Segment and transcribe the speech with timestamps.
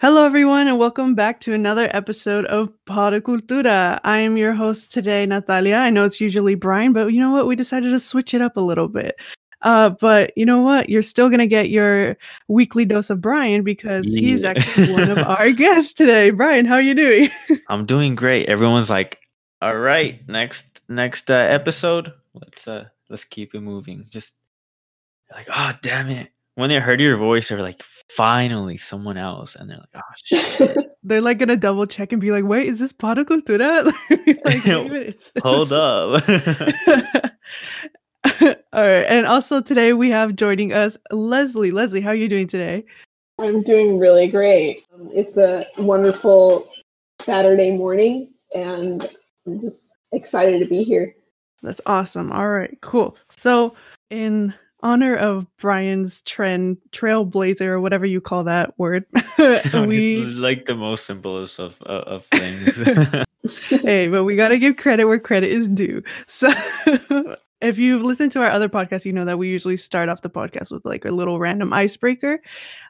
[0.00, 3.98] Hello, everyone, and welcome back to another episode of Pada Cultura.
[4.04, 5.74] I am your host today, Natalia.
[5.74, 7.48] I know it's usually Brian, but you know what?
[7.48, 9.16] We decided to switch it up a little bit.
[9.62, 10.88] Uh, but you know what?
[10.88, 12.16] You're still going to get your
[12.46, 14.20] weekly dose of Brian because yeah.
[14.20, 16.30] he's actually one of our guests today.
[16.30, 17.30] Brian, how are you doing?
[17.68, 18.48] I'm doing great.
[18.48, 19.18] Everyone's like,
[19.60, 24.06] all right, next next uh, episode, let's uh let's keep it moving.
[24.10, 24.34] Just
[25.32, 29.54] like, oh damn it when they heard your voice, they were like, finally someone else.
[29.54, 30.76] And they're like, oh shit.
[31.04, 33.84] they're like gonna double check and be like, wait, is this Pada Cultura?
[34.44, 36.24] like, Hold up.
[38.72, 39.06] All right.
[39.06, 41.70] And also today we have joining us Leslie.
[41.70, 42.84] Leslie, how are you doing today?
[43.38, 44.80] I'm doing really great.
[44.92, 46.68] Um, it's a wonderful
[47.20, 49.06] Saturday morning and
[49.46, 51.14] I'm just excited to be here.
[51.62, 52.32] That's awesome.
[52.32, 53.16] All right, cool.
[53.30, 53.76] So
[54.10, 59.04] in honor of Brian's trend trailblazer or whatever you call that word.
[59.74, 62.76] we like the most simplest of uh, of things.
[63.82, 66.02] hey, but we got to give credit where credit is due.
[66.26, 66.52] So
[67.60, 70.30] if you've listened to our other podcasts, you know that we usually start off the
[70.30, 72.40] podcast with like a little random icebreaker.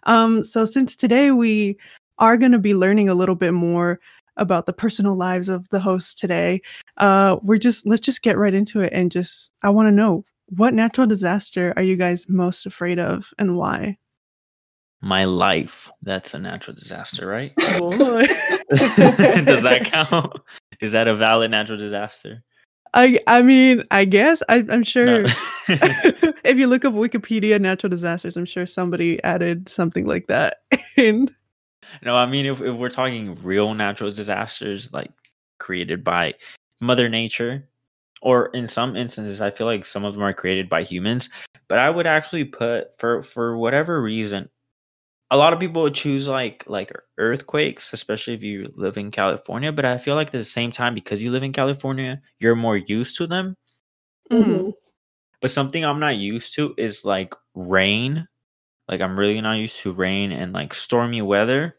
[0.04, 1.78] Um so since today we
[2.18, 4.00] are going to be learning a little bit more
[4.36, 6.60] about the personal lives of the hosts today.
[6.96, 10.24] Uh, we're just let's just get right into it and just I want to know
[10.50, 13.98] what natural disaster are you guys most afraid of and why?
[15.00, 15.90] My life.
[16.02, 17.52] That's a natural disaster, right?
[17.80, 18.26] Oh,
[18.70, 20.32] Does that count?
[20.80, 22.42] Is that a valid natural disaster?
[22.94, 25.22] I I mean, I guess I, am sure.
[25.22, 25.28] No.
[25.68, 30.58] if you look up Wikipedia natural disasters, I'm sure somebody added something like that
[30.96, 31.30] in.
[32.02, 35.10] No, I mean, if, if we're talking real natural disasters, like
[35.58, 36.34] created by
[36.80, 37.68] Mother Nature,
[38.22, 41.28] or in some instances i feel like some of them are created by humans
[41.68, 44.48] but i would actually put for for whatever reason
[45.30, 49.72] a lot of people would choose like like earthquakes especially if you live in california
[49.72, 52.76] but i feel like at the same time because you live in california you're more
[52.76, 53.54] used to them.
[54.30, 54.70] Mm-hmm.
[55.40, 58.26] but something i'm not used to is like rain.
[58.88, 61.76] Like i'm really not used to rain and like stormy weather.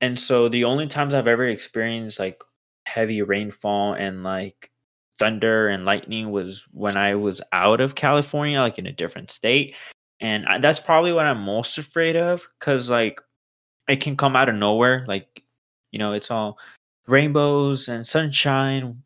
[0.00, 2.40] And so the only times i've ever experienced like
[2.86, 4.70] heavy rainfall and like
[5.18, 9.74] thunder and lightning was when I was out of California, like in a different state.
[10.20, 13.20] And I, that's probably what I'm most afraid of because, like,
[13.88, 15.04] it can come out of nowhere.
[15.06, 15.42] Like,
[15.92, 16.58] you know, it's all
[17.06, 19.02] rainbows and sunshine,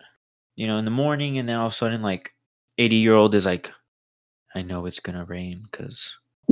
[0.56, 1.38] you know, in the morning.
[1.38, 2.32] And then all of a sudden, like,
[2.78, 3.70] 80 year old is like,
[4.54, 6.16] I know it's going to rain because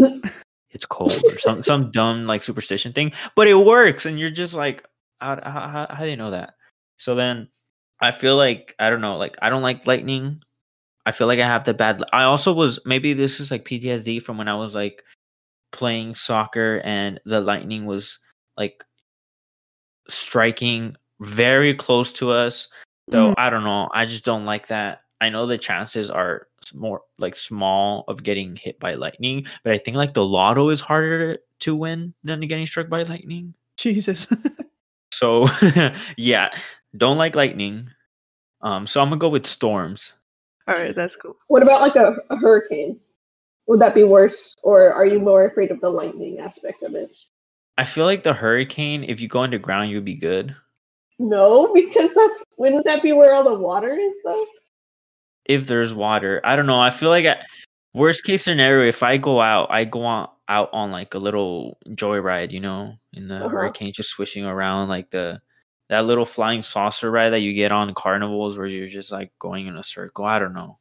[0.71, 3.13] it's cold or some, some dumb, like, superstition thing.
[3.35, 4.05] But it works.
[4.05, 4.87] And you're just like,
[5.21, 6.55] how, how, how do you know that?
[6.99, 7.49] So then
[8.01, 10.43] I feel like I don't know, like I don't like lightning.
[11.07, 12.03] I feel like I have the bad.
[12.13, 15.03] I also was maybe this is like PTSD from when I was like
[15.73, 18.19] playing soccer and the lightning was
[18.57, 18.85] like
[20.09, 22.69] striking very close to us.
[23.11, 23.35] So mm.
[23.39, 23.89] I don't know.
[23.93, 25.01] I just don't like that.
[25.21, 29.79] I know the chances are more like small of getting hit by lightning, but I
[29.79, 33.55] think like the lotto is harder to win than getting struck by lightning.
[33.77, 34.27] Jesus.
[35.13, 35.49] so
[36.17, 36.49] yeah,
[36.97, 37.89] don't like lightning.
[38.63, 40.13] Um, so I'm gonna go with storms.
[40.69, 41.37] All right, that's cool.
[41.49, 42.99] What about like a, a hurricane?
[43.67, 47.11] Would that be worse, or are you more afraid of the lightning aspect of it?
[47.79, 50.55] I feel like the hurricane, if you go underground, you'd be good.
[51.19, 54.47] No, because that's wouldn't that be where all the water is though?
[55.47, 56.81] If there's water, I don't know.
[56.81, 57.37] I feel like I,
[57.95, 61.79] worst case scenario, if I go out, I go on, out on like a little
[61.89, 63.49] joyride, you know, in the uh-huh.
[63.49, 65.41] hurricane, just swishing around like the
[65.91, 69.67] that little flying saucer ride that you get on carnivals where you're just like going
[69.67, 70.25] in a circle.
[70.25, 70.79] I don't know.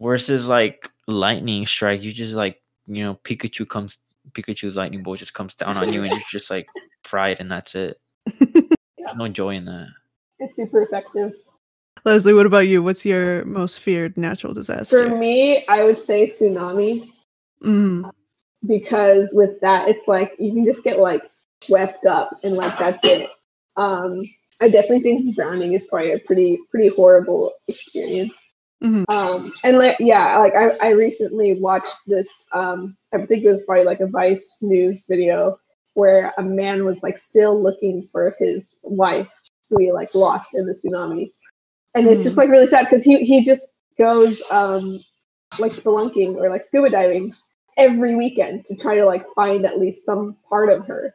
[0.00, 3.98] Versus like lightning strike, you just like you know Pikachu comes,
[4.32, 6.68] Pikachu's lightning bolt just comes down on you and you're just like
[7.04, 7.96] fried and that's it.
[8.38, 8.60] yeah.
[8.98, 9.88] There's no joy in that.
[10.40, 11.32] It's super effective.
[12.04, 12.82] Leslie, what about you?
[12.82, 15.08] What's your most feared natural disaster?
[15.08, 17.08] For me, I would say tsunami.
[17.64, 18.10] Mm.
[18.66, 21.22] Because with that, it's like you can just get like
[21.62, 23.30] swept up and like that's it.
[23.76, 24.22] Um,
[24.60, 28.54] I definitely think drowning is probably a pretty pretty horrible experience.
[28.82, 29.04] Mm-hmm.
[29.08, 32.46] Um, and like yeah, like I, I recently watched this.
[32.52, 35.56] Um, I think it was probably like a Vice News video
[35.94, 39.32] where a man was like still looking for his wife
[39.68, 41.32] who he like lost in the tsunami,
[41.94, 42.12] and mm-hmm.
[42.12, 42.40] it's just mm.
[42.40, 44.98] like really sad because he he just goes um
[45.58, 47.32] like spelunking or like scuba diving
[47.76, 51.12] every weekend to try to like find at least some part of her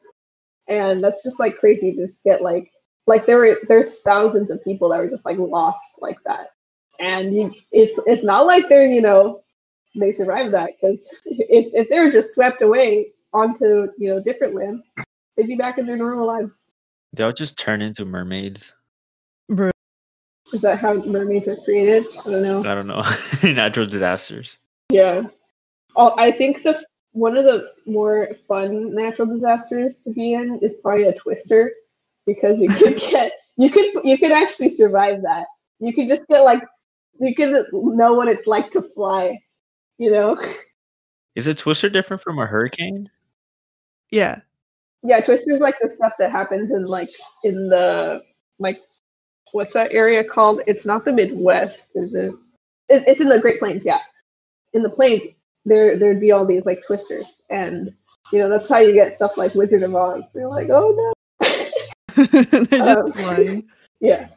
[0.68, 2.72] and that's just like crazy to just get like
[3.08, 6.52] like there were there's thousands of people that were just like lost like that
[7.00, 9.40] and you, it's it's not like they're you know
[9.96, 14.56] they survived that because if, if they were just swept away onto you know different
[14.56, 14.84] land
[15.36, 16.64] they'd be back in their normal lives.
[17.14, 18.74] They'll just turn into mermaids.
[19.50, 19.72] Bro.
[20.54, 22.06] Is that how mermaids are created?
[22.28, 22.60] I don't know.
[22.60, 23.04] I don't know.
[23.54, 24.58] Natural disasters.
[24.90, 25.24] Yeah.
[25.96, 30.76] Oh, I think the one of the more fun natural disasters to be in is
[30.82, 31.72] probably a twister
[32.26, 35.48] because you could get you could you could actually survive that.
[35.80, 36.64] You could just get like
[37.20, 39.40] you could know what it's like to fly.
[39.98, 40.42] You know.
[41.36, 43.10] Is a twister different from a hurricane?
[44.10, 44.42] Yeah.
[45.04, 47.10] Yeah, twister is like the stuff that happens in like
[47.44, 48.22] in the
[48.60, 48.78] like
[49.52, 50.62] what's that area called?
[50.68, 52.34] It's not the Midwest, is it?
[52.90, 54.00] it it's in the Great Plains, yeah.
[54.74, 55.24] In the plains,
[55.66, 57.94] there there'd be all these like twisters, and
[58.32, 60.24] you know that's how you get stuff like Wizard of Oz.
[60.34, 61.48] They're like, oh no,
[62.32, 63.68] they're just um, flying.
[64.04, 64.30] Yeah.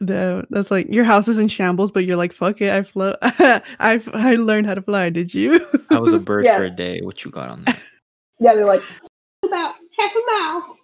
[0.00, 3.16] No, that's like your house is in shambles, but you're like, fuck it, I float.
[3.22, 5.10] I I learned how to fly.
[5.10, 5.66] Did you?
[5.90, 6.56] I was a bird yeah.
[6.56, 7.02] for a day.
[7.02, 7.78] What you got on that?
[8.40, 8.82] Yeah, they're like
[9.44, 10.76] about half a mile.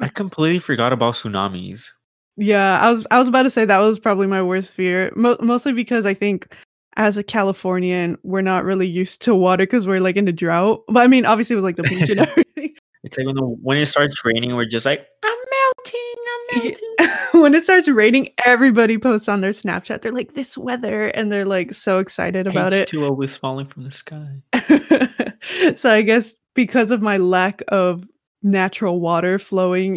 [0.00, 1.90] I completely forgot about tsunamis.
[2.36, 5.36] Yeah, I was I was about to say that was probably my worst fear, Mo-
[5.40, 6.52] mostly because I think
[6.96, 10.82] as a Californian, we're not really used to water because we're like in the drought.
[10.88, 12.74] But I mean, obviously with like the beach and everything.
[13.02, 17.16] It's like when the, when it starts raining, we're just like, I'm melting, I'm melting.
[17.42, 20.02] When it starts raining, everybody posts on their Snapchat.
[20.02, 22.88] They're like, this weather, and they're like so excited about H2O it.
[22.90, 25.74] H2O is falling from the sky.
[25.76, 28.06] so I guess because of my lack of
[28.44, 29.96] natural water flowing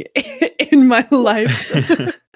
[0.72, 1.72] in my life.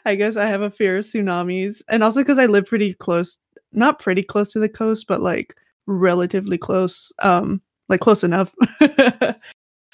[0.06, 1.82] I guess I have a fear of tsunamis.
[1.88, 3.38] And also because I live pretty close
[3.74, 5.56] not pretty close to the coast, but like
[5.88, 8.54] relatively close, um, like close enough.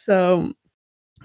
[0.03, 0.51] so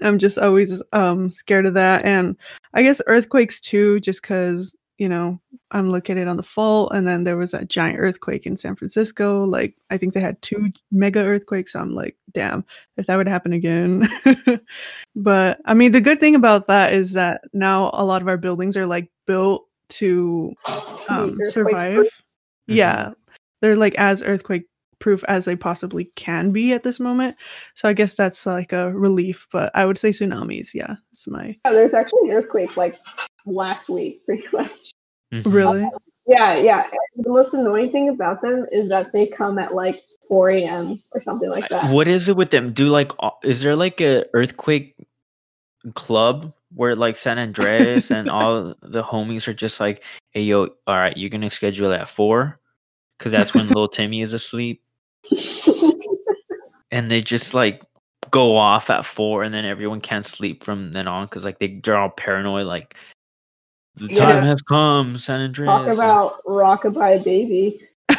[0.01, 2.05] I'm just always um scared of that.
[2.05, 2.35] And
[2.73, 5.39] I guess earthquakes too, just because, you know,
[5.71, 9.43] I'm located on the fault and then there was a giant earthquake in San Francisco.
[9.43, 11.73] Like I think they had two mega earthquakes.
[11.73, 12.65] So I'm like, damn,
[12.97, 14.09] if that would happen again.
[15.15, 18.37] but I mean the good thing about that is that now a lot of our
[18.37, 20.53] buildings are like built to
[21.09, 22.07] um, survive
[22.69, 22.77] Mm-hmm.
[22.77, 23.11] Yeah.
[23.61, 24.63] They're like as earthquake
[24.99, 27.35] proof as they possibly can be at this moment.
[27.75, 30.73] So I guess that's like a relief, but I would say tsunamis.
[30.73, 31.57] Yeah, it's my.
[31.65, 32.97] Yeah, there's actually an earthquake like
[33.45, 34.91] last week, pretty much.
[35.33, 35.49] Mm-hmm.
[35.49, 35.89] Really?
[36.25, 36.87] Yeah, yeah.
[37.17, 39.99] The most annoying thing about them is that they come at like
[40.29, 40.97] 4 a.m.
[41.13, 41.93] or something like that.
[41.93, 42.71] What is it with them?
[42.71, 43.11] Do like,
[43.43, 44.95] is there like a earthquake
[45.95, 50.95] club where like San Andreas and all the homies are just like, hey, yo, all
[50.95, 52.59] right, you're going to schedule at four?
[53.23, 54.81] because that's when little Timmy is asleep.
[56.91, 57.81] and they just like
[58.31, 61.79] go off at four, and then everyone can't sleep from then on because like they,
[61.83, 62.65] they're all paranoid.
[62.65, 62.95] Like
[63.95, 64.25] the yeah.
[64.25, 65.67] time has come, San Andreas.
[65.67, 67.79] Talk about rockabye baby.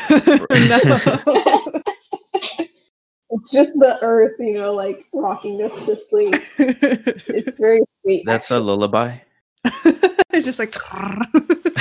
[3.31, 6.35] it's just the earth, you know, like rocking us to sleep.
[6.59, 8.23] It's very sweet.
[8.27, 8.59] That's actually.
[8.59, 9.19] a lullaby.
[9.65, 10.73] it's just like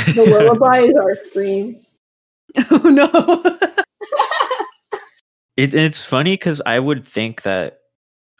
[0.16, 2.00] the lullaby is our screams.
[2.72, 3.10] Oh no.
[5.58, 7.80] it, it's funny because I would think that,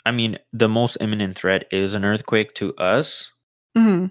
[0.06, 3.32] I mean, the most imminent threat is an earthquake to us.
[3.78, 4.08] Mm-hmm.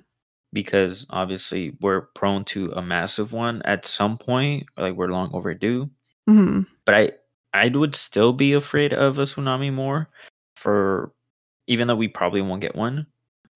[0.53, 5.89] Because obviously we're prone to a massive one at some point, like we're long overdue.
[6.29, 6.63] Mm-hmm.
[6.85, 7.11] But I,
[7.55, 10.11] I would still be afraid of a tsunami more,
[10.57, 11.13] for
[11.67, 13.07] even though we probably won't get one.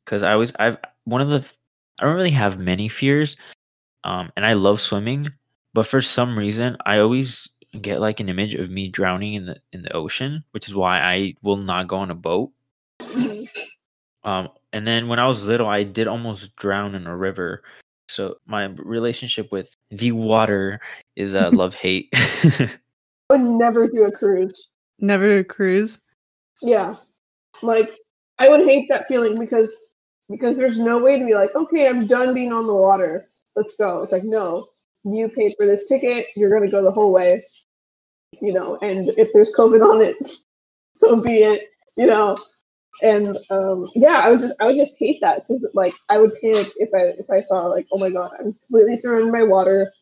[0.06, 1.44] Because I always I've one of the,
[1.98, 3.36] I don't really have many fears,
[4.04, 5.28] um, and I love swimming.
[5.75, 7.50] But for some reason, I always
[7.82, 11.00] get like an image of me drowning in the in the ocean, which is why
[11.00, 12.50] I will not go on a boat.
[13.00, 14.28] Mm-hmm.
[14.28, 17.62] um, and then when I was little, I did almost drown in a river.
[18.08, 20.80] So my relationship with the water
[21.16, 22.08] is a uh, love hate.
[22.14, 22.70] I
[23.30, 24.68] would never do a cruise.
[25.00, 26.00] Never do a cruise.
[26.62, 26.94] Yeah,
[27.62, 27.90] like
[28.38, 29.75] I would hate that feeling because
[30.28, 33.25] because there's no way to be like, okay, I'm done being on the water.
[33.54, 34.02] Let's go.
[34.02, 34.66] It's like no,
[35.04, 37.42] you paid for this ticket, you're going to go the whole way,
[38.40, 40.16] you know, and if there's COVID on it,
[40.95, 42.37] so be it, you know.
[43.02, 46.33] And um, yeah, I would just I would just hate that because like I would
[46.40, 49.92] panic if I if I saw like oh my god I'm completely surrounded by water.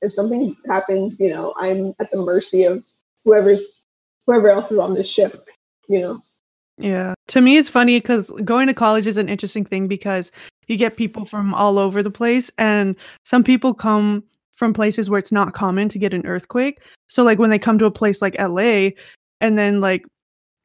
[0.00, 2.84] If something happens, you know I'm at the mercy of
[3.24, 3.84] whoever's
[4.26, 5.32] whoever else is on this ship,
[5.88, 6.20] you know.
[6.78, 7.14] Yeah.
[7.30, 10.32] To me, it's funny because going to college is an interesting thing because
[10.66, 14.24] you get people from all over the place, and some people come
[14.60, 16.80] from places where it's not common to get an earthquake.
[17.08, 18.90] So like when they come to a place like LA
[19.40, 20.04] and then like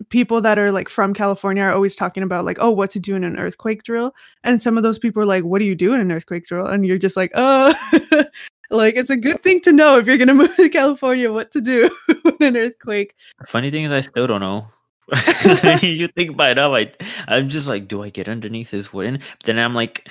[0.09, 3.15] people that are like from California are always talking about like, oh, what to do
[3.15, 4.13] in an earthquake drill.
[4.43, 6.67] And some of those people are like, what do you do in an earthquake drill?
[6.67, 7.73] And you're just like, oh,
[8.69, 11.61] like it's a good thing to know if you're gonna move to California what to
[11.61, 11.89] do
[12.39, 13.15] in an earthquake.
[13.45, 14.67] Funny thing is, I still don't know.
[15.81, 16.91] you think by now, I
[17.27, 19.17] I'm just like, do I get underneath this wooden?
[19.17, 20.09] But then I'm like,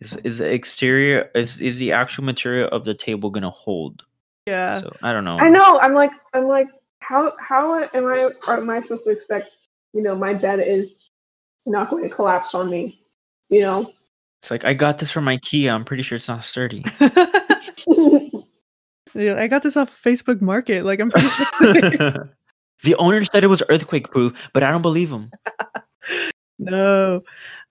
[0.00, 4.04] is is the exterior is is the actual material of the table gonna hold?
[4.46, 4.80] Yeah.
[4.80, 5.38] So I don't know.
[5.38, 5.78] I know.
[5.80, 6.68] I'm like, I'm like,
[7.00, 9.50] how how am I am I supposed to expect?
[9.92, 11.10] You know, my bed is
[11.64, 13.00] not going to collapse on me.
[13.48, 13.86] You know.
[14.42, 15.72] It's like I got this from IKEA.
[15.72, 16.84] I'm pretty sure it's not sturdy.
[19.14, 20.84] yeah, I got this off Facebook Market.
[20.84, 22.36] Like I'm pretty sure.
[22.82, 25.30] The owner said it was earthquake proof, but I don't believe him.
[26.58, 27.22] no.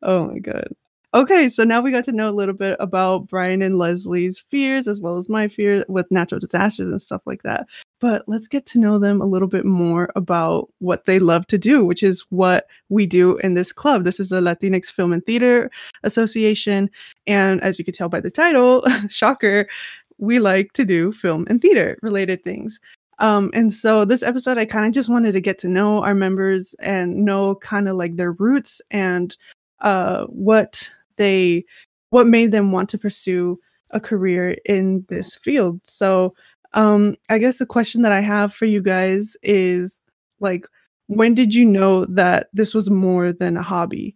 [0.02, 0.68] Oh my god.
[1.16, 4.86] Okay, so now we got to know a little bit about Brian and Leslie's fears
[4.86, 7.68] as well as my fear with natural disasters and stuff like that.
[8.02, 11.58] But let's get to know them a little bit more about what they love to
[11.58, 14.04] do, which is what we do in this club.
[14.04, 15.72] This is the Latinx Film and Theater
[16.04, 16.90] Association.
[17.28, 19.70] And as you can tell by the title, shocker,
[20.18, 22.82] we like to do film and theater related things.
[23.20, 26.14] Um, and so this episode, I kind of just wanted to get to know our
[26.14, 29.36] members and know kind of like their roots and
[29.82, 31.66] uh, what they
[32.10, 33.60] what made them want to pursue
[33.92, 35.80] a career in this field.
[35.84, 36.34] So
[36.74, 40.02] um I guess the question that I have for you guys is
[40.40, 40.68] like
[41.08, 44.16] when did you know that this was more than a hobby?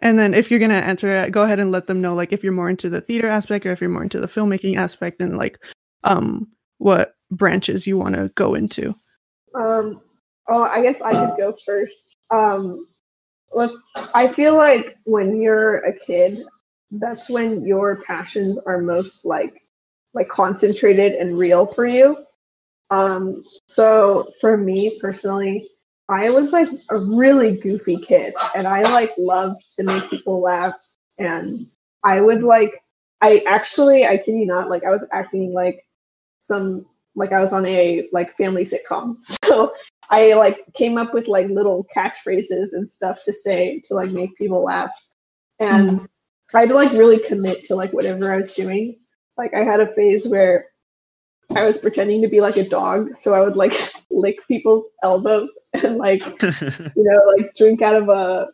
[0.00, 2.42] And then if you're gonna answer it, go ahead and let them know like if
[2.42, 5.36] you're more into the theater aspect or if you're more into the filmmaking aspect and
[5.36, 5.58] like
[6.04, 6.46] um
[6.78, 8.94] what branches you want to go into.
[9.54, 10.00] Um
[10.48, 12.16] oh I guess I could go first.
[12.30, 12.86] Um
[13.52, 13.80] look,
[14.14, 16.38] I feel like when you're a kid,
[16.92, 19.62] that's when your passions are most like
[20.12, 22.16] like concentrated and real for you.
[22.90, 25.66] Um, so for me personally,
[26.08, 30.74] I was like a really goofy kid, and I like loved to make people laugh,
[31.18, 31.46] and
[32.02, 32.82] I would like
[33.20, 35.86] I actually I kid you not like I was acting like
[36.38, 39.16] some like I was on a like family sitcom.
[39.44, 39.72] So
[40.10, 44.36] I like came up with like little catchphrases and stuff to say to like make
[44.36, 44.90] people laugh,
[45.58, 46.08] and mm.
[46.50, 48.96] tried to like really commit to like whatever I was doing.
[49.36, 50.66] Like I had a phase where
[51.54, 53.74] I was pretending to be like a dog, so I would like
[54.10, 58.50] lick people's elbows and like you know like drink out of a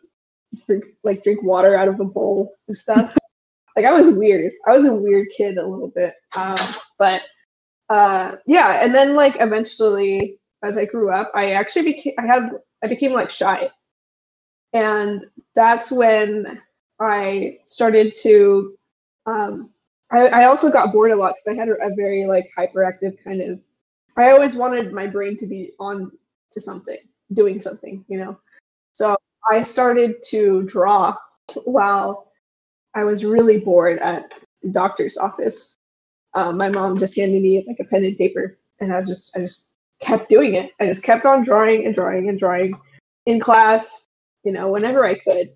[0.65, 3.15] drink like drink water out of a bowl and stuff.
[3.75, 4.51] like I was weird.
[4.67, 6.57] I was a weird kid a little bit, um,
[6.97, 7.23] but
[7.89, 8.83] uh, yeah.
[8.83, 13.13] And then like eventually as I grew up, I actually became I have I became
[13.13, 13.69] like shy.
[14.73, 15.25] And
[15.55, 16.61] that's when
[16.99, 18.77] I started to
[19.25, 19.71] um
[20.11, 23.17] I, I also got bored a lot because I had a, a very like hyperactive
[23.23, 23.59] kind of
[24.17, 26.11] I always wanted my brain to be on
[26.51, 26.97] to something,
[27.33, 28.39] doing something, you know.
[28.93, 29.15] So
[29.51, 31.15] I started to draw
[31.65, 32.31] while
[32.95, 35.77] I was really bored at the doctor's office.
[36.37, 39.39] Um, my mom just handed me like a pen and paper, and I just I
[39.41, 40.71] just kept doing it.
[40.79, 42.79] I just kept on drawing and drawing and drawing
[43.25, 44.05] in class,
[44.43, 45.49] you know, whenever I could.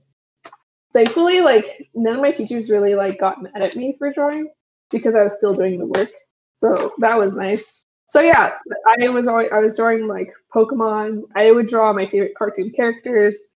[0.92, 4.50] Thankfully, like none of my teachers really like got mad at me for drawing
[4.90, 6.10] because I was still doing the work.
[6.56, 7.86] So that was nice.
[8.08, 8.56] So yeah,
[9.00, 11.22] I was always I was drawing like Pokemon.
[11.36, 13.54] I would draw my favorite cartoon characters.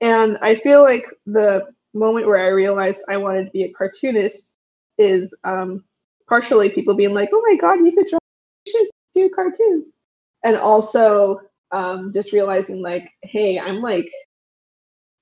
[0.00, 4.58] And I feel like the moment where I realized I wanted to be a cartoonist
[4.96, 5.82] is um,
[6.28, 8.18] partially people being like, "Oh my god, you could draw,
[8.66, 10.00] you should do cartoons."
[10.44, 11.40] and also
[11.72, 14.10] um, just realizing like, hey, I'm like,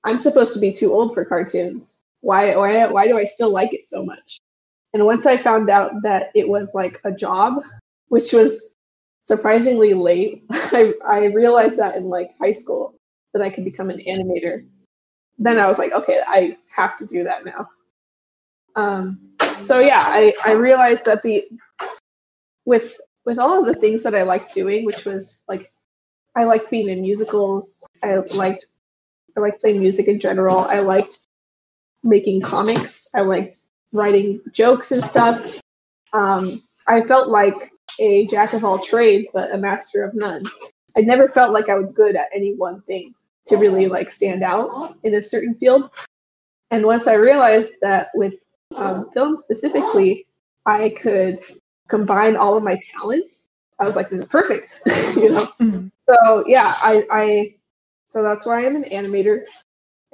[0.03, 2.03] I'm supposed to be too old for cartoons.
[2.21, 4.39] Why, why, why do I still like it so much?
[4.93, 7.61] And once I found out that it was like a job,
[8.07, 8.75] which was
[9.23, 12.95] surprisingly late, I, I realized that in like high school
[13.33, 14.65] that I could become an animator.
[15.37, 17.69] Then I was like, okay, I have to do that now.
[18.75, 21.45] Um, so yeah, I, I realized that the
[22.65, 25.71] with with all of the things that I liked doing, which was like
[26.35, 27.85] I liked being in musicals.
[28.03, 28.67] I liked
[29.37, 30.59] I liked playing music in general.
[30.59, 31.21] I liked
[32.03, 33.09] making comics.
[33.15, 33.55] I liked
[33.91, 35.61] writing jokes and stuff.
[36.13, 40.45] Um, I felt like a jack of all trades, but a master of none.
[40.95, 43.13] I never felt like I was good at any one thing
[43.47, 45.89] to really like stand out in a certain field.
[46.71, 48.33] And once I realized that with
[48.75, 50.27] um, film specifically,
[50.65, 51.39] I could
[51.87, 54.81] combine all of my talents, I was like, this is perfect,
[55.15, 55.45] you know.
[55.59, 55.87] Mm-hmm.
[55.99, 57.55] So yeah, I, I
[58.05, 59.43] so that's why I'm an animator,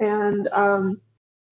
[0.00, 1.00] and um,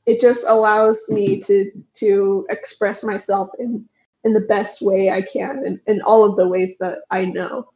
[0.06, 3.88] it just allows me to to express myself in
[4.24, 7.70] in the best way I can, in, in all of the ways that I know,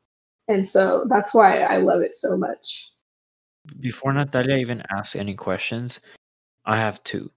[0.49, 2.92] and so that's why I love it so much.
[3.80, 6.00] Before Natalia even asks any questions,
[6.66, 7.30] I have two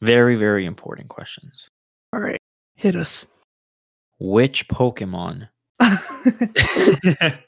[0.00, 1.68] very very important questions.
[2.12, 2.40] All right,
[2.76, 3.26] hit us
[4.18, 5.48] which Pokemon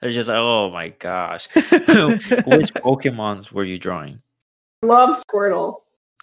[0.00, 1.48] They're just like, oh my gosh.
[1.54, 4.20] Which Pokemons were you drawing?
[4.82, 5.76] Love Squirtle.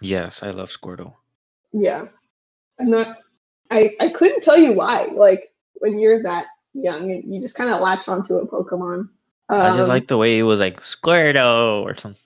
[0.03, 1.15] Yes, I love Squirtle.
[1.73, 2.05] Yeah.
[2.79, 3.17] I'm not
[3.71, 5.05] I, I couldn't tell you why.
[5.15, 9.09] Like when you're that young you just kind of latch onto a Pokemon.
[9.50, 12.21] Um, I just um, like the way it was like Squirtle or something.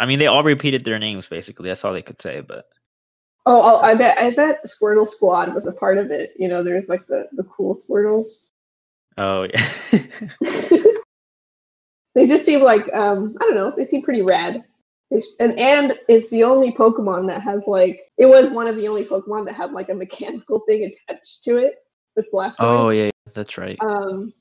[0.00, 1.68] I mean, they all repeated their names basically.
[1.68, 2.40] That's all they could say.
[2.40, 2.68] But
[3.46, 6.34] oh, oh, I bet I bet Squirtle Squad was a part of it.
[6.36, 8.52] You know, there's like the the cool Squirtles.
[9.16, 9.68] Oh yeah.
[12.14, 13.72] they just seem like um I don't know.
[13.76, 14.64] They seem pretty rad.
[15.38, 19.04] And and it's the only Pokemon that has like it was one of the only
[19.04, 21.76] Pokemon that had like a mechanical thing attached to it
[22.16, 22.56] with Blastoise.
[22.60, 23.78] Oh yeah, that's right.
[23.80, 24.32] Um,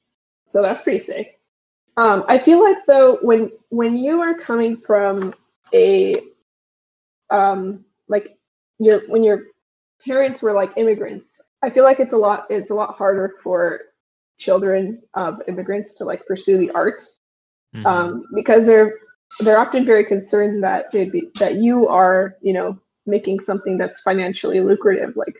[0.48, 1.40] so that's pretty sick.
[1.98, 5.34] Um, I feel like though when when you are coming from
[5.74, 6.20] a
[7.30, 8.38] um like
[8.80, 9.46] your when your
[10.06, 13.82] parents were like immigrants, I feel like it's a lot it's a lot harder for
[14.38, 17.18] children of immigrants to like pursue the arts
[17.74, 17.86] mm-hmm.
[17.86, 18.94] um, because they're
[19.40, 24.02] they're often very concerned that they'd be that you are you know making something that's
[24.02, 25.36] financially lucrative like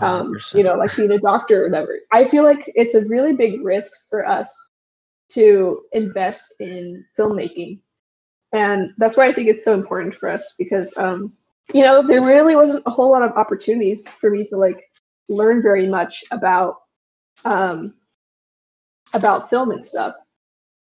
[0.00, 1.98] um, you know like being a doctor or whatever.
[2.12, 4.68] I feel like it's a really big risk for us
[5.30, 7.80] to invest in filmmaking.
[8.52, 11.32] And that's why i think it's so important for us because um,
[11.74, 14.90] you know there really wasn't a whole lot of opportunities for me to like
[15.28, 16.76] learn very much about
[17.44, 17.94] um,
[19.14, 20.14] about film and stuff.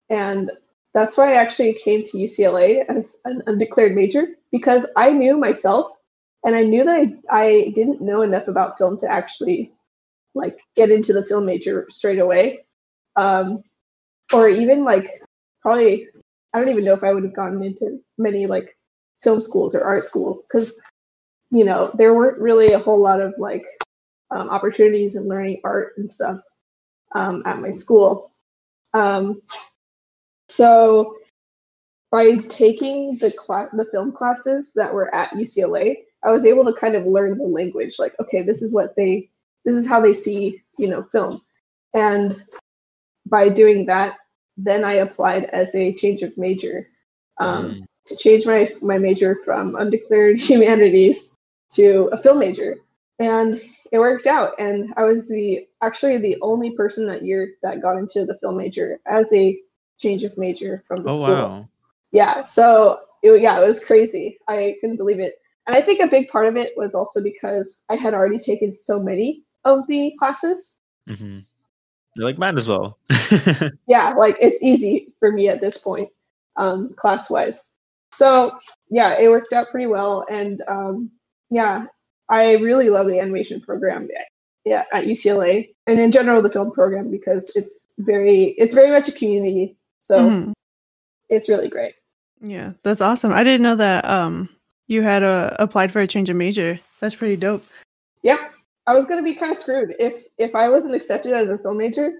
[0.09, 0.51] And
[0.93, 5.91] that's why I actually came to UCLA as an undeclared major because I knew myself
[6.45, 9.71] and I knew that I, I didn't know enough about film to actually
[10.35, 12.65] like get into the film major straight away.
[13.15, 13.63] Um,
[14.33, 15.09] or even like
[15.61, 16.07] probably
[16.53, 18.77] I don't even know if I would have gotten into many like
[19.21, 20.75] film schools or art schools because
[21.51, 23.65] you know there weren't really a whole lot of like
[24.31, 26.39] um, opportunities in learning art and stuff
[27.13, 28.31] um, at my school.
[28.93, 29.41] Um,
[30.47, 31.15] so
[32.11, 36.73] by taking the class, the film classes that were at UCLA, I was able to
[36.73, 37.95] kind of learn the language.
[37.99, 39.29] Like, okay, this is what they,
[39.65, 41.41] this is how they see, you know, film.
[41.93, 42.43] And
[43.25, 44.17] by doing that,
[44.57, 46.87] then I applied as a change of major
[47.39, 47.85] um, mm.
[48.05, 51.37] To change my my major from undeclared humanities
[51.71, 52.77] to a film major.
[53.19, 53.61] And
[53.91, 54.53] it worked out.
[54.59, 58.57] And i was the actually the only person that year that got into the film
[58.57, 59.59] major as a
[59.99, 61.35] change of major from the oh, school.
[61.35, 61.69] wow.
[62.11, 64.39] yeah so it, yeah it was crazy.
[64.47, 65.35] I couldn't believe it.
[65.67, 68.73] And i think a big part of it was also because i had already taken
[68.73, 70.79] so many of the classes.
[71.09, 71.39] Mm-hmm.
[72.15, 72.97] you're like might as well.
[73.87, 76.09] Yeah like it's easy for me at this point
[76.57, 77.75] um class wise
[78.11, 78.51] so
[78.89, 81.09] yeah it worked out pretty well and um
[81.49, 81.85] yeah
[82.29, 84.07] I really love the animation program
[84.65, 89.07] yeah, at UCLA and in general the film program because it's very it's very much
[89.07, 89.75] a community.
[89.99, 90.51] So mm-hmm.
[91.29, 91.93] it's really great.
[92.41, 93.31] Yeah, that's awesome.
[93.31, 94.49] I didn't know that um
[94.87, 96.79] you had uh, applied for a change of major.
[96.99, 97.65] That's pretty dope.
[98.23, 98.49] Yeah.
[98.87, 101.77] I was gonna be kind of screwed if if I wasn't accepted as a film
[101.77, 102.13] major.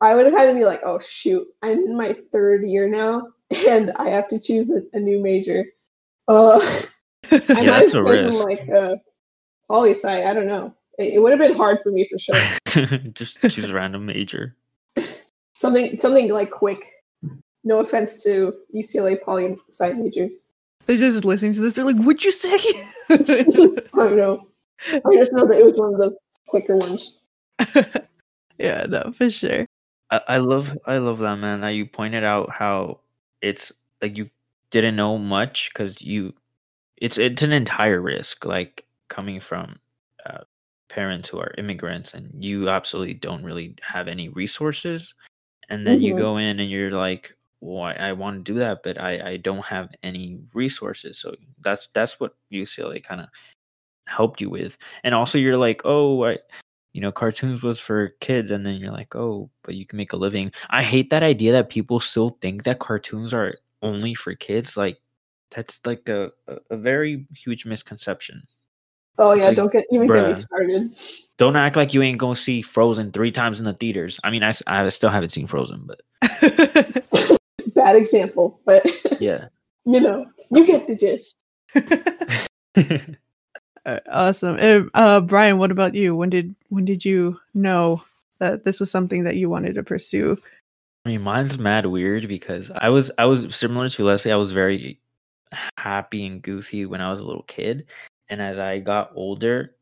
[0.00, 3.28] I would have had to be like, oh shoot, I'm in my third year now,
[3.50, 5.64] and I have to choose a, a new major.
[6.28, 6.60] Uh,
[7.30, 8.44] yeah, that's a risk.
[8.44, 8.96] Like, uh,
[9.68, 10.24] poli sci.
[10.24, 10.74] I don't know.
[10.98, 12.40] It, it would have been hard for me for sure.
[13.14, 14.56] Just choose a random major.
[15.54, 16.80] something something like quick.
[17.64, 20.52] No offense to UCLA poli sci majors.
[20.86, 21.74] They're just listening to this.
[21.74, 22.60] They're like, "Would you say?"
[23.10, 24.46] I don't know.
[24.88, 27.22] I just know that it was one of the quicker ones.
[28.56, 29.66] yeah, no, for sure.
[30.10, 31.60] I, I love I love that man.
[31.60, 33.00] That you pointed out how
[33.42, 33.72] it's
[34.02, 34.30] like you
[34.70, 36.32] didn't know much because you
[36.96, 38.44] it's it's an entire risk.
[38.44, 39.78] Like coming from
[40.24, 40.42] uh,
[40.88, 45.14] parents who are immigrants and you absolutely don't really have any resources
[45.68, 46.06] and then mm-hmm.
[46.06, 49.30] you go in and you're like well I, I want to do that but I,
[49.30, 53.28] I don't have any resources so that's that's what ucla kind of
[54.06, 56.38] helped you with and also you're like oh I,
[56.96, 60.14] you know cartoons was for kids and then you're like oh but you can make
[60.14, 64.34] a living i hate that idea that people still think that cartoons are only for
[64.34, 64.98] kids like
[65.50, 66.30] that's like a,
[66.70, 68.40] a very huge misconception
[69.18, 70.94] Oh yeah, like, don't get even bruh, get me started.
[71.38, 74.20] Don't act like you ain't gonna see Frozen three times in the theaters.
[74.24, 76.02] I mean, I, I still haven't seen Frozen, but
[77.74, 78.60] bad example.
[78.66, 78.84] But
[79.18, 79.46] yeah,
[79.86, 81.44] you know, you get the gist.
[83.86, 85.58] uh, awesome, uh, Brian.
[85.58, 86.14] What about you?
[86.14, 88.02] When did when did you know
[88.38, 90.36] that this was something that you wanted to pursue?
[91.04, 94.32] I mean, mine's mad weird because I was I was similar to Leslie.
[94.32, 95.00] I was very
[95.78, 97.86] happy and goofy when I was a little kid,
[98.28, 99.76] and as I got older,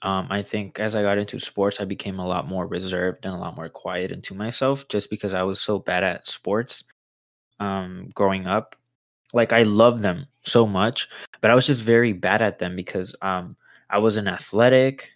[0.00, 3.34] um, I think as I got into sports, I became a lot more reserved and
[3.34, 6.84] a lot more quiet into myself just because I was so bad at sports
[7.60, 8.74] um, growing up.
[9.32, 11.08] Like I love them so much,
[11.40, 13.56] but I was just very bad at them because um,
[13.90, 15.10] I wasn't athletic.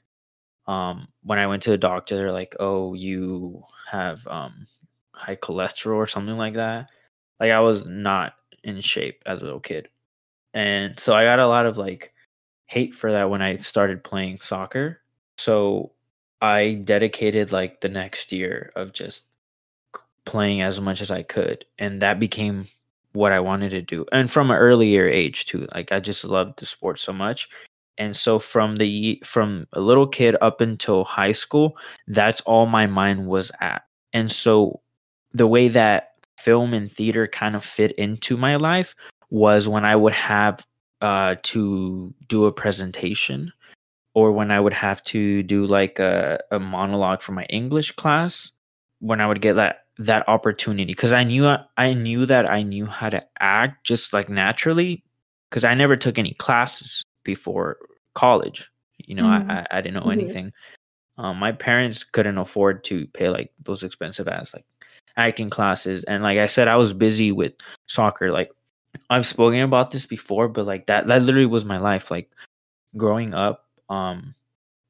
[0.67, 4.67] Um, when I went to the doctor, they're like, "Oh, you have um,
[5.13, 6.89] high cholesterol or something like that."
[7.41, 9.89] Like I was not in shape as a little kid,
[10.55, 12.13] and so I got a lot of like
[12.67, 15.01] hate for that when I started playing soccer.
[15.39, 15.93] So
[16.41, 19.25] I dedicated like the next year of just
[20.25, 21.65] playing as much as I could.
[21.79, 22.69] And that became
[23.17, 24.07] what I wanted to do.
[24.13, 25.67] And from an earlier age too.
[25.75, 27.49] Like I just loved the sport so much.
[27.99, 31.77] And so from the from a little kid up until high school,
[32.07, 33.83] that's all my mind was at.
[34.13, 34.81] And so
[35.33, 38.95] the way that film and theater kind of fit into my life
[39.31, 40.65] was when I would have
[41.01, 43.53] uh, to do a presentation
[44.15, 48.51] or when I would have to do like a, a monologue for my English class,
[49.01, 52.87] when I would get that that opportunity because I knew I knew that I knew
[52.87, 55.03] how to act just like naturally
[55.49, 57.79] because I never took any classes before
[58.15, 58.71] college.
[58.99, 59.51] You know, mm-hmm.
[59.51, 60.21] I, I didn't know mm-hmm.
[60.21, 60.53] anything.
[61.19, 64.67] Um, my parents couldn't afford to pay like those expensive ass like
[65.17, 67.53] acting classes, and like I said, I was busy with
[67.87, 68.31] soccer.
[68.31, 68.51] Like
[69.09, 72.11] I've spoken about this before, but like that that literally was my life.
[72.11, 72.31] Like
[72.97, 74.35] growing up, um,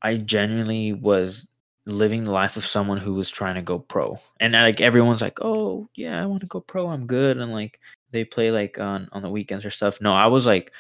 [0.03, 1.47] I genuinely was
[1.87, 4.19] living the life of someone who was trying to go pro.
[4.41, 6.89] And like everyone's like, "Oh, yeah, I want to go pro.
[6.89, 10.01] I'm good." And like they play like on on the weekends or stuff.
[10.01, 10.73] No, I was like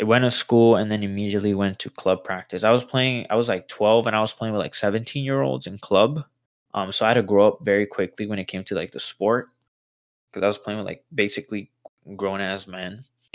[0.00, 2.64] I went to school and then immediately went to club practice.
[2.64, 5.42] I was playing I was like 12 and I was playing with like 17 year
[5.42, 6.24] olds in club.
[6.74, 9.00] Um so I had to grow up very quickly when it came to like the
[9.00, 9.48] sport
[10.32, 11.70] cuz I was playing with like basically
[12.16, 13.04] grown ass men.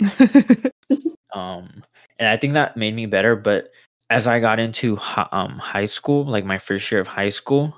[1.34, 1.82] um
[2.18, 3.70] and I think that made me better, but
[4.10, 4.98] as I got into
[5.32, 7.76] um, high school, like my first year of high school,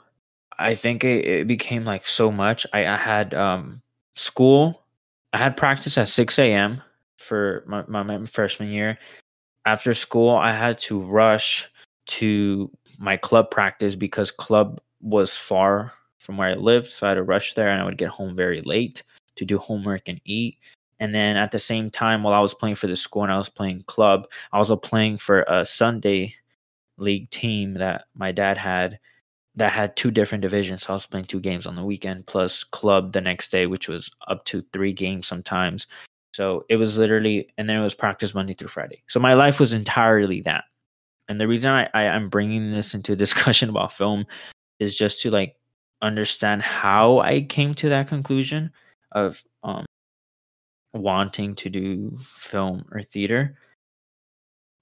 [0.58, 2.66] I think it, it became like so much.
[2.72, 3.80] I, I had um,
[4.14, 4.82] school,
[5.32, 6.82] I had practice at 6 a.m.
[7.18, 8.98] for my, my, my freshman year.
[9.66, 11.68] After school, I had to rush
[12.06, 16.90] to my club practice because club was far from where I lived.
[16.92, 19.02] So I had to rush there and I would get home very late
[19.36, 20.58] to do homework and eat.
[21.00, 23.38] And then at the same time, while I was playing for the school and I
[23.38, 26.34] was playing club, I was playing for a Sunday
[26.96, 28.98] league team that my dad had
[29.54, 30.84] that had two different divisions.
[30.84, 33.88] So I was playing two games on the weekend plus club the next day, which
[33.88, 35.88] was up to three games sometimes.
[36.32, 39.02] So it was literally, and then it was practice Monday through Friday.
[39.08, 40.64] So my life was entirely that.
[41.28, 44.26] And the reason I, I am bringing this into discussion about film
[44.78, 45.56] is just to like
[46.02, 48.70] understand how I came to that conclusion
[49.12, 49.42] of
[51.02, 53.56] wanting to do film or theater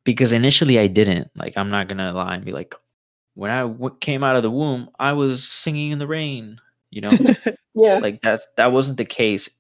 [0.07, 1.31] because initially I didn't.
[1.35, 2.75] Like, I'm not gonna lie and be like,
[3.35, 6.59] when I w- came out of the womb, I was singing in the rain.
[6.91, 7.19] You know,
[7.75, 9.51] yeah, like that's that wasn't the case.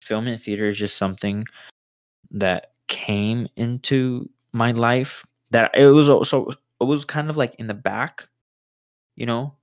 [0.00, 1.46] Film and theater is just something
[2.32, 5.24] that came into my life.
[5.50, 6.48] That it was also
[6.80, 8.24] it was kind of like in the back,
[9.14, 9.54] you know,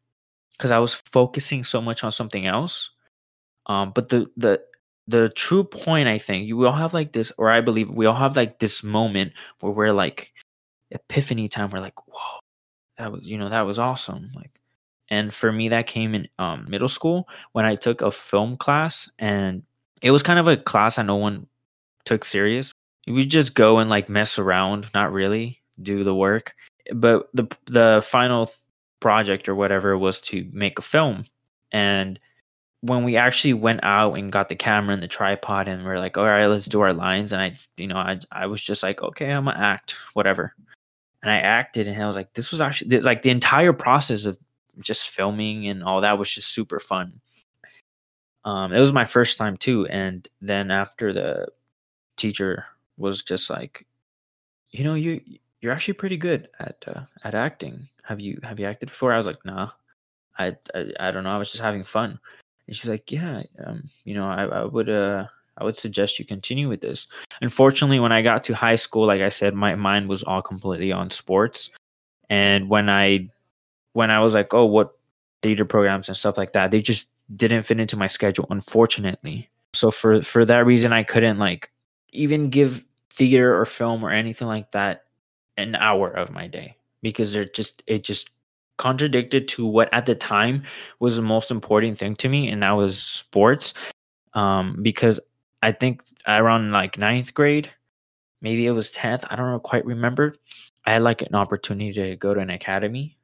[0.53, 2.91] because I was focusing so much on something else.
[3.65, 4.61] Um, but the the
[5.09, 8.15] the true point i think we all have like this or i believe we all
[8.15, 10.33] have like this moment where we're like
[10.91, 12.39] epiphany time we're like whoa
[12.97, 14.59] that was you know that was awesome like
[15.09, 19.09] and for me that came in um, middle school when i took a film class
[19.19, 19.63] and
[20.01, 21.45] it was kind of a class that no one
[22.05, 22.73] took serious.
[23.07, 26.55] We just go and like mess around not really do the work
[26.93, 28.51] but the the final
[28.99, 31.23] project or whatever was to make a film
[31.71, 32.19] and
[32.81, 36.17] when we actually went out and got the camera and the tripod and we're like,
[36.17, 37.33] all right, let's do our lines.
[37.33, 40.55] And I, you know, I, I was just like, okay, I'm gonna act, whatever.
[41.21, 44.37] And I acted and I was like, this was actually like the entire process of
[44.79, 47.19] just filming and all that was just super fun.
[48.45, 49.85] Um, it was my first time too.
[49.87, 51.47] And then after the
[52.15, 52.65] teacher
[52.95, 53.85] was just like,
[54.69, 55.19] you know, you,
[55.59, 57.89] you're actually pretty good at, uh, at acting.
[58.03, 59.11] Have you, have you acted before?
[59.11, 59.71] I was like, nah,
[60.37, 61.31] I, I, I don't know.
[61.31, 62.17] I was just having fun
[62.69, 65.25] and she's like, yeah, um, you know, I, I would, uh,
[65.57, 67.07] I would suggest you continue with this.
[67.41, 70.91] Unfortunately, when I got to high school, like I said, my mind was all completely
[70.91, 71.71] on sports.
[72.29, 73.27] And when I,
[73.93, 74.95] when I was like, oh, what
[75.41, 79.49] theater programs and stuff like that, they just didn't fit into my schedule, unfortunately.
[79.73, 81.71] So for for that reason, I couldn't like
[82.11, 85.05] even give theater or film or anything like that
[85.57, 88.29] an hour of my day because they're just it just
[88.79, 90.63] contradicted to what at the time
[90.99, 93.75] was the most important thing to me, and that was sports.
[94.33, 95.19] Um, because
[95.61, 97.69] I think around like ninth grade,
[98.41, 100.33] maybe it was tenth, I don't know, quite remember.
[100.85, 103.15] I had like an opportunity to go to an academy,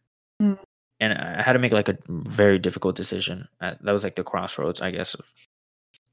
[0.42, 0.60] Mm.
[1.00, 3.48] and I had to make like a very difficult decision.
[3.62, 5.16] Uh, that was like the crossroads, I guess,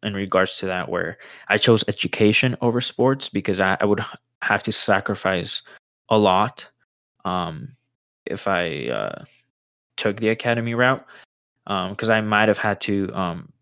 [0.05, 4.01] in regards to that, where I chose education over sports because I, I would
[4.43, 5.63] have to sacrifice
[6.09, 6.71] a lot
[7.25, 7.75] um,
[8.27, 9.25] if I uh,
[9.97, 11.05] took the academy route.
[11.67, 13.53] Because I might have had to um,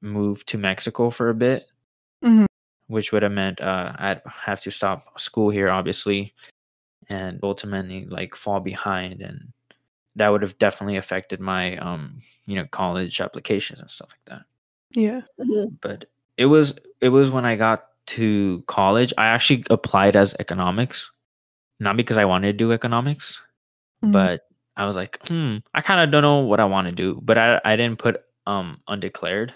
[0.00, 1.64] move to Mexico for a bit,
[2.24, 2.46] Mhm.
[2.86, 6.34] which would have meant uh, I'd have to stop school here, obviously,
[7.10, 9.52] and ultimately like fall behind, and
[10.16, 14.42] that would have definitely affected my um, you know college applications and stuff like that
[14.92, 15.20] Yeah.
[15.38, 15.76] Mhm.
[15.82, 16.06] but
[16.38, 19.12] it was it was when I got to college.
[19.18, 21.10] I actually applied as economics,
[21.80, 23.40] not because I wanted to do economics,
[24.04, 24.12] Mhm.
[24.12, 24.42] but
[24.76, 27.20] I was like, hmm, I kind of don't know what I want to do.
[27.22, 29.52] But I I didn't put um undeclared.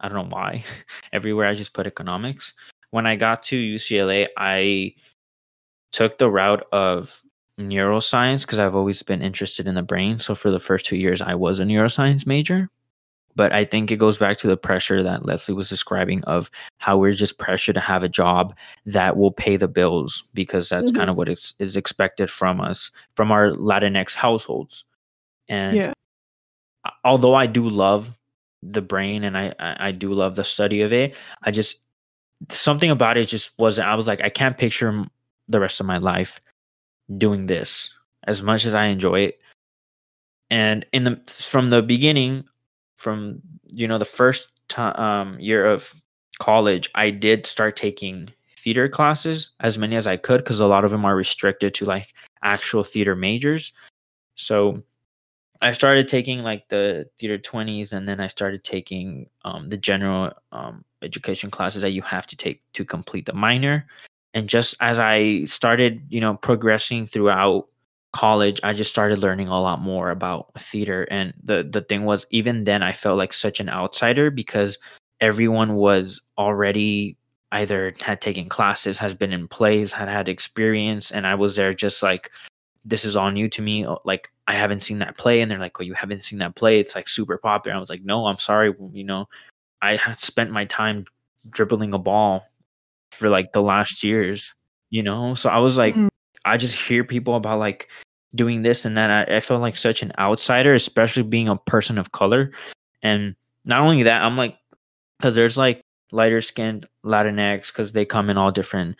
[0.00, 0.64] I don't know why.
[1.12, 2.52] Everywhere I just put economics.
[2.90, 4.94] When I got to UCLA, I
[5.92, 7.22] took the route of
[7.60, 10.18] neuroscience because I've always been interested in the brain.
[10.18, 12.70] So for the first two years, I was a neuroscience major
[13.34, 16.98] but I think it goes back to the pressure that Leslie was describing of how
[16.98, 18.54] we're just pressured to have a job
[18.86, 20.96] that will pay the bills because that's Mhm.
[20.96, 24.84] kind of what is, is expected from us from our Latinx households.
[25.48, 25.92] And Yeah.
[27.04, 28.10] although I do love
[28.62, 31.78] the brain and I, I I do love the study of it, I just
[32.50, 33.88] something about it just wasn't.
[33.88, 35.04] I was like, I can't picture
[35.48, 36.40] the rest of my life
[37.18, 37.90] doing this
[38.24, 39.38] as much as I enjoy it.
[40.50, 42.44] And in the from the beginning,
[43.02, 45.94] from you know the first time um, year of
[46.38, 50.84] college, I did start taking theater classes as many as I could because a lot
[50.84, 53.72] of them are restricted to like actual theater majors.
[54.36, 54.82] So
[55.60, 60.32] I started taking like the theater 20s and then I started taking um, the general
[60.52, 63.86] um, education classes that you have to take to complete the minor.
[64.34, 67.66] And just as I started, you know, progressing throughout
[68.12, 71.04] college, I just started learning a lot more about theater.
[71.10, 74.78] And the the thing was, even then, I felt like such an outsider because
[75.20, 77.16] everyone was already
[77.52, 81.72] either had taken classes, has been in plays, had had experience, and I was there
[81.74, 82.30] just like
[82.84, 83.84] this is all new to me.
[83.86, 86.56] uh, Like I haven't seen that play, and they're like, "Oh, you haven't seen that
[86.56, 86.80] play?
[86.80, 88.74] It's like super popular." I was like, "No, I'm sorry.
[88.92, 89.28] You know,
[89.82, 91.06] I had spent my time
[91.50, 92.44] dribbling a ball
[93.12, 94.54] for like the last years.
[94.90, 96.08] You know, so I was like, Mhm.
[96.44, 97.88] I just hear people about like
[98.34, 99.28] doing this and that.
[99.28, 102.50] I, I felt like such an outsider, especially being a person of color.
[103.02, 104.56] And not only that, I'm like,
[105.18, 108.96] because there's like lighter skinned Latinx, because they come in all different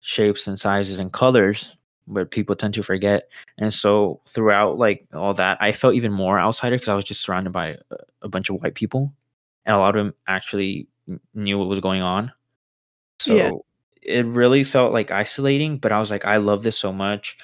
[0.00, 1.76] shapes and sizes and colors,
[2.06, 3.28] but people tend to forget.
[3.58, 7.22] And so throughout like all that, I felt even more outsider because I was just
[7.22, 7.76] surrounded by
[8.22, 9.12] a, bunch of white people,
[9.64, 10.86] and a lot of them actually
[11.34, 12.32] knew what was going on.
[13.18, 13.50] So Yeah.
[14.04, 17.38] It really felt like isolating, but I was like, I love this so much.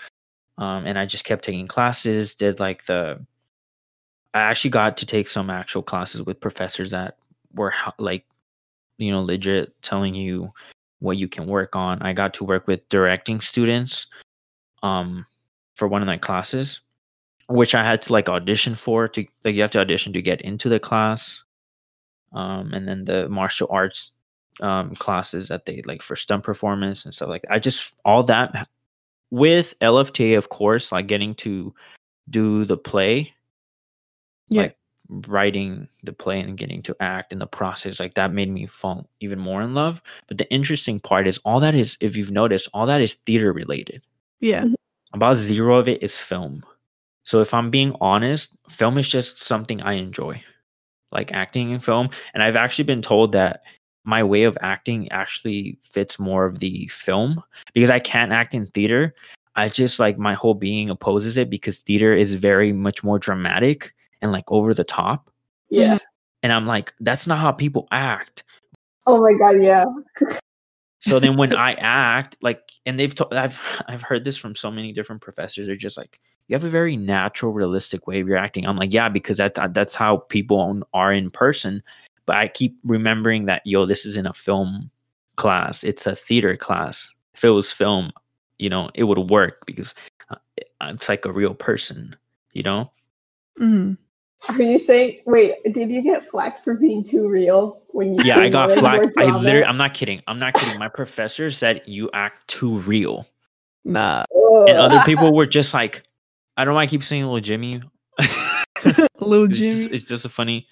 [0.59, 3.25] Um, and I just kept taking classes, did like the
[4.35, 7.17] I actually got to take some actual classes with professors that
[7.55, 8.25] were like,
[8.99, 10.53] you know, legit telling you
[11.01, 12.01] what you can work on.
[12.03, 14.07] I got to work with directing students
[14.83, 15.27] um
[15.77, 16.81] for one of my classes,
[17.49, 20.43] which I had to like audition for to like you have to audition to get
[20.43, 21.43] into the class.
[22.35, 24.13] Um and then the martial arts
[24.63, 27.53] um classes that they like for stunt performance and stuff like that.
[27.53, 28.69] I just all that
[29.31, 31.75] with LFTA of course, like getting to
[32.31, 33.33] do the play
[34.49, 34.63] Yeah.
[34.63, 34.77] like
[35.27, 39.07] writing the play and getting to act in the process like that made me fall
[39.21, 42.69] even more in love but the interesting part is all that is if you've noticed
[42.73, 44.03] all that is theater related
[44.39, 44.67] Yeah.
[45.13, 46.65] about zero of it is film
[47.25, 50.41] so if i'm being honest film is just something i enjoy
[51.11, 53.63] like acting in film and i've actually been told that
[54.05, 57.43] my way of acting actually fits more of the film
[57.75, 59.15] because i can't act in theater.
[59.57, 63.93] I just like my whole being opposes it because theater is very much more dramatic
[64.23, 65.29] and like over the top.
[65.69, 65.95] Yeah.
[65.95, 66.05] Mm-hmm.
[66.45, 68.45] and i'm like that's not how people act.
[69.07, 69.85] Oh my god, yeah.
[71.01, 73.59] so then when i act like and they've to- i've
[73.89, 76.95] i've heard this from so many different professors they're just like you have a very
[76.97, 78.67] natural realistic way of your acting.
[78.67, 81.83] I'm like yeah because that that's how people are in person
[82.31, 84.89] but i keep remembering that yo this is in a film
[85.35, 88.13] class it's a theater class if it was film
[88.59, 89.95] you know it would work because
[90.31, 90.37] uh,
[90.83, 92.15] it's like a real person
[92.53, 92.89] you know
[93.59, 93.99] Mhm.
[94.49, 95.21] Are you saying?
[95.27, 98.25] Wait, did you get flack for being too real when you?
[98.25, 101.51] yeah i got the flack i literally i'm not kidding i'm not kidding my professor
[101.51, 103.27] said you act too real
[103.85, 104.25] Nah.
[104.69, 106.05] and other people were just like
[106.57, 107.83] i don't know why i keep saying little jimmy
[109.21, 109.97] Little it's, just, Jimmy.
[109.97, 110.67] it's just a funny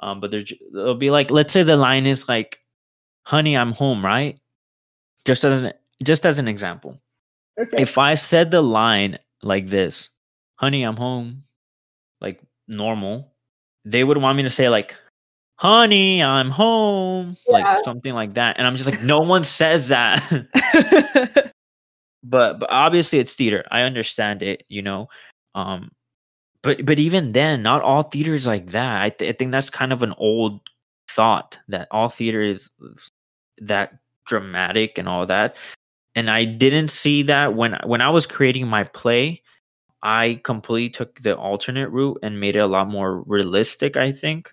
[0.00, 2.58] um but they're they'll be like let's say the line is like
[3.22, 4.38] honey i'm home right
[5.24, 7.00] just as an just as an example
[7.60, 7.82] Okay.
[7.82, 10.08] If I said the line like this,
[10.56, 11.44] honey, I'm home,
[12.20, 13.32] like normal,
[13.84, 14.94] they would want me to say like,
[15.56, 17.52] honey, I'm home, yeah.
[17.52, 18.56] like something like that.
[18.56, 20.22] And I'm just like, no one says that.
[22.22, 23.64] but but obviously it's theater.
[23.70, 25.08] I understand it, you know.
[25.54, 25.90] Um
[26.62, 29.02] but but even then, not all theater is like that.
[29.02, 30.60] I, th- I think that's kind of an old
[31.08, 32.70] thought that all theater is
[33.58, 35.56] that dramatic and all that.
[36.14, 39.42] And I didn't see that when when I was creating my play.
[40.02, 43.98] I completely took the alternate route and made it a lot more realistic.
[43.98, 44.50] I think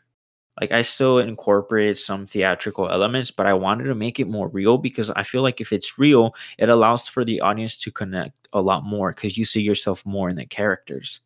[0.60, 4.78] like I still incorporated some theatrical elements, but I wanted to make it more real
[4.78, 8.62] because I feel like if it's real, it allows for the audience to connect a
[8.62, 11.22] lot more because you see yourself more in the characters.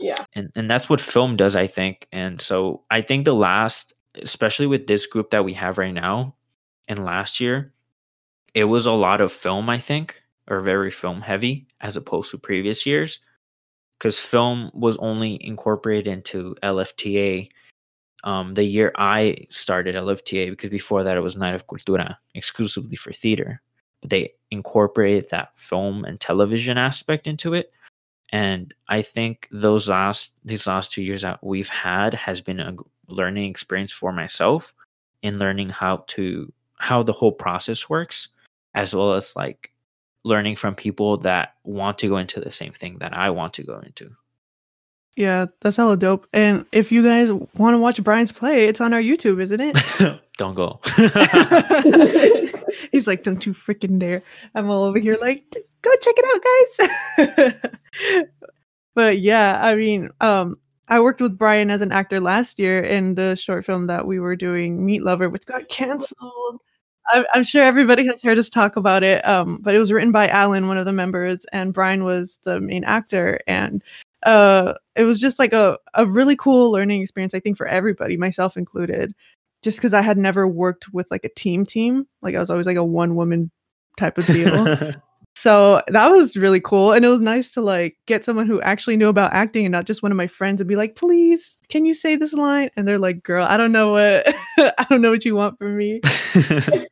[0.00, 0.24] Yeah.
[0.34, 2.08] And and that's what film does, I think.
[2.12, 6.34] And so I think the last, especially with this group that we have right now,
[6.88, 7.72] and last year,
[8.54, 12.38] it was a lot of film, I think, or very film heavy as opposed to
[12.38, 13.20] previous years.
[13.98, 17.48] Because film was only incorporated into LFTA
[18.24, 22.96] um, the year I started LFTA, because before that it was Night of Cultura exclusively
[22.96, 23.60] for theater.
[24.00, 27.72] But they incorporated that film and television aspect into it.
[28.32, 32.74] And I think those last these last two years that we've had has been a
[33.08, 34.72] learning experience for myself
[35.20, 38.28] in learning how to how the whole process works,
[38.74, 39.70] as well as like
[40.24, 43.62] learning from people that want to go into the same thing that I want to
[43.62, 44.10] go into.
[45.14, 46.26] Yeah, that's hella dope.
[46.32, 49.76] And if you guys want to watch Brian's play, it's on our YouTube, isn't it?
[50.38, 50.80] don't go.
[52.92, 54.22] He's like, don't you freaking dare.
[54.54, 55.44] I'm all over here like,
[55.82, 56.78] go check it
[57.18, 58.24] out, guys.
[58.94, 60.56] but yeah, I mean, um,
[60.88, 64.20] I worked with Brian as an actor last year in the short film that we
[64.20, 66.60] were doing, Meat Lover, which got canceled.
[67.34, 69.26] I'm, sure everybody has heard us talk about it.
[69.26, 72.60] Um, but it was written by Alan, one of the members, and Brian was the
[72.60, 73.40] main actor.
[73.46, 73.82] And
[74.24, 78.16] uh it was just like a, a really cool learning experience i think for everybody
[78.16, 79.12] myself included
[79.62, 82.06] just because i had never worked with like a team team.
[82.20, 83.50] Like i was always like a one woman
[83.96, 84.92] type of deal.
[85.34, 88.98] So that was really cool and it was nice to like get someone who actually
[88.98, 91.86] knew about acting and not just one of my friends and be like please can
[91.86, 92.68] you say this line?
[92.76, 94.26] And they're like girl i don't know what
[94.58, 96.02] i don't know what you want from me.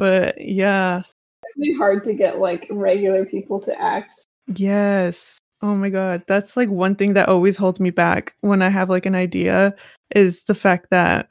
[0.00, 1.00] But yeah.
[1.00, 4.24] It's really hard to get like regular people to act.
[4.46, 5.38] Yes.
[5.62, 8.88] Oh my god, that's like one thing that always holds me back when I have
[8.88, 9.74] like an idea
[10.14, 11.28] is the fact that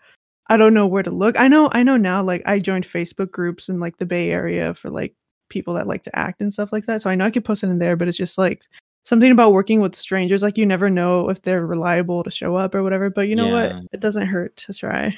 [0.48, 1.40] I don't know where to look.
[1.40, 4.74] I know I know now like I joined Facebook groups in like the Bay Area
[4.74, 5.16] for like
[5.50, 7.02] people that like to act and stuff like that.
[7.02, 8.62] So I know I could post it in there, but it's just like
[9.06, 12.76] something about working with strangers like you never know if they're reliable to show up
[12.76, 13.78] or whatever, but you know yeah.
[13.78, 13.86] what?
[13.92, 15.16] It doesn't hurt to try.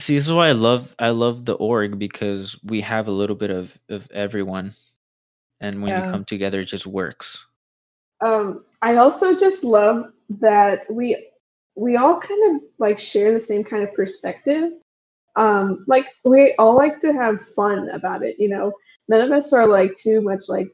[0.00, 3.36] See, this is why I love I love the org because we have a little
[3.36, 4.74] bit of of everyone
[5.60, 6.06] and when yeah.
[6.06, 7.46] you come together it just works
[8.20, 11.29] um, I also just love that we
[11.76, 14.72] we all kind of like share the same kind of perspective.
[15.36, 18.72] Um, like we all like to have fun about it, you know.
[19.08, 20.68] None of us are like too much like,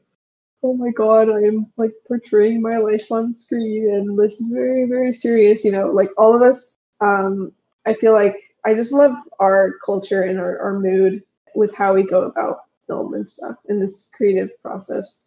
[0.63, 4.85] oh my god, I am like portraying my life on screen and this is very,
[4.85, 7.51] very serious, you know, like all of us um
[7.85, 11.23] I feel like I just love our culture and our, our mood
[11.55, 12.57] with how we go about
[12.87, 15.25] film and stuff in this creative process.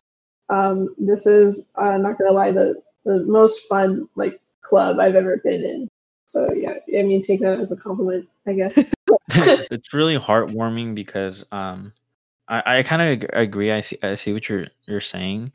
[0.51, 5.39] Um, this is uh, not gonna lie, the the most fun like club I've ever
[5.39, 5.89] been in.
[6.27, 8.95] So yeah, I mean, take that as a compliment, I guess.
[9.29, 11.93] it's really heartwarming because um,
[12.49, 13.73] I, I kind of agree.
[13.73, 15.53] I see I see what you're you're saying.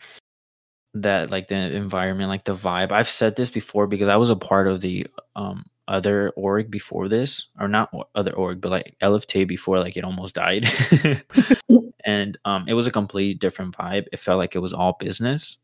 [0.93, 2.91] That like the environment, like the vibe.
[2.91, 7.07] I've said this before because I was a part of the um other org before
[7.07, 10.67] this, or not other org, but like LFT before like it almost died.
[12.05, 14.05] and um, it was a completely different vibe.
[14.11, 15.57] It felt like it was all business,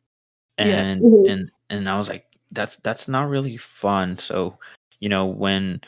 [0.58, 1.08] and yeah.
[1.08, 1.30] mm-hmm.
[1.30, 4.18] and and I was like, that's that's not really fun.
[4.18, 4.58] So,
[5.00, 5.82] you know, when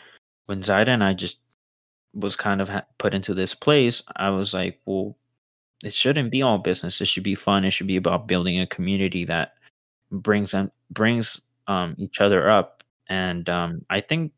[0.46, 1.40] when Zaida and I just
[2.14, 5.18] was kind of ha- put into this place, I was like, well,
[5.84, 7.02] it shouldn't be all business.
[7.02, 7.66] It should be fun.
[7.66, 9.54] It should be about building a community that
[10.12, 12.84] brings them brings um, each other up.
[13.08, 14.32] And um, I think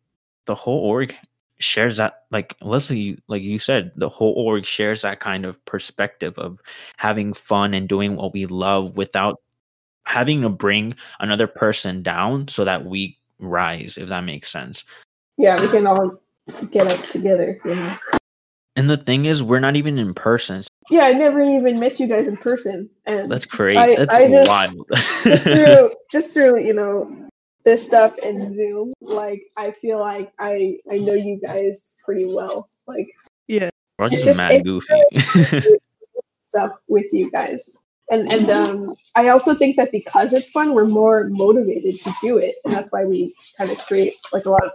[0.46, 1.16] the whole org
[1.60, 6.38] shares that like leslie like you said the whole org shares that kind of perspective
[6.38, 6.60] of
[6.98, 9.40] having fun and doing what we love without
[10.06, 14.86] having to bring another person down so that we rise if that makes sense
[15.38, 16.12] yeah we can all
[16.72, 17.98] get up together you know
[18.76, 22.08] and the thing is we're not even in person yeah i never even met you
[22.08, 24.88] guys in person and that's crazy I, that's I just, wild
[25.24, 27.26] just through just through you know
[27.66, 32.70] this stuff in Zoom, like I feel like I I know you guys pretty well.
[32.88, 33.08] Like
[33.48, 35.04] yeah, we're just, just mad goofy.
[35.18, 35.60] so
[36.42, 37.80] stuff with you guys.
[38.12, 42.38] And and um, I also think that because it's fun, we're more motivated to do
[42.38, 44.72] it, and that's why we kind of create like a lot of.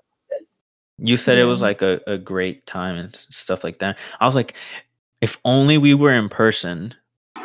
[0.99, 3.97] You said it was like a, a great time and stuff like that.
[4.21, 4.55] I was like,
[5.21, 6.95] if only we were in person.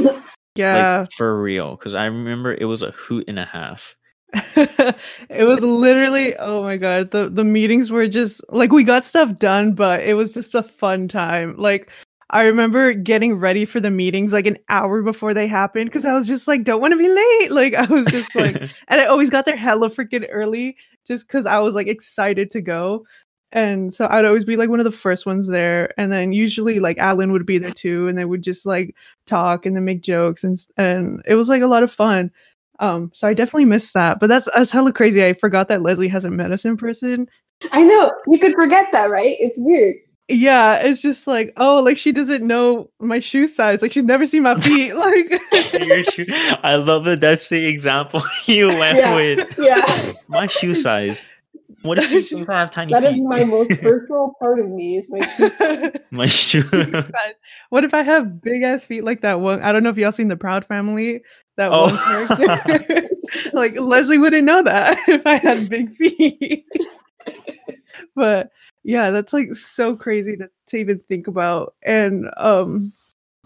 [0.56, 1.00] Yeah.
[1.00, 1.76] Like, for real.
[1.76, 3.98] Because I remember it was a hoot and a half.
[4.34, 9.38] it was literally oh my god the the meetings were just like we got stuff
[9.38, 11.90] done but it was just a fun time like
[12.32, 16.14] i remember getting ready for the meetings like an hour before they happened because i
[16.14, 18.56] was just like don't want to be late like i was just like
[18.88, 20.76] and i always got there hella freaking early
[21.08, 23.06] just because i was like excited to go
[23.56, 26.80] and so I'd always be like one of the first ones there, and then usually
[26.80, 28.94] like Alan would be there too, and they would just like
[29.26, 32.32] talk and then make jokes, and and it was like a lot of fun.
[32.80, 35.24] Um, so I definitely missed that, but that's that's hella crazy.
[35.24, 37.30] I forgot that Leslie hasn't met us in person.
[37.72, 39.36] I know you could forget that, right?
[39.40, 39.96] It's weird.
[40.28, 43.82] Yeah, it's just like oh, like she doesn't know my shoe size.
[43.82, 44.94] Like she's never seen my feet.
[44.96, 45.40] Like
[46.64, 47.20] I love that.
[47.22, 49.16] That's the example you went Yeah.
[49.16, 49.56] with.
[49.60, 51.22] Yeah, My shoe size.
[51.84, 53.24] What if you think I have tiny that is feet?
[53.24, 55.92] my most personal part of me is my shoe size.
[56.10, 56.64] My shoe.
[57.70, 59.62] what if I have big ass feet like that one?
[59.62, 61.22] I don't know if y'all seen the Proud Family.
[61.58, 61.88] That Oh.
[61.96, 63.10] one character.
[63.54, 66.66] like Leslie wouldn't know that if I had big feet.
[68.16, 68.50] but
[68.86, 71.76] yeah, that's like so crazy to, to even think about.
[71.84, 72.94] And um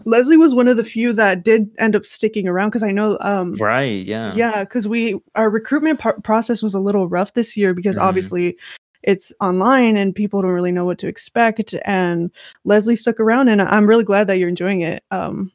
[0.04, 3.18] Leslie was one of the few that did end up sticking around because I know
[3.20, 4.04] um right.
[4.06, 4.34] Yeah.
[4.34, 8.02] yeah because we our recruitment par- process was a little rough this year because Mhm.
[8.02, 8.56] obviously
[9.02, 12.30] it's online and people don't really know what to expect and
[12.64, 15.50] leslie stuck around and i'm really glad that you're enjoying it um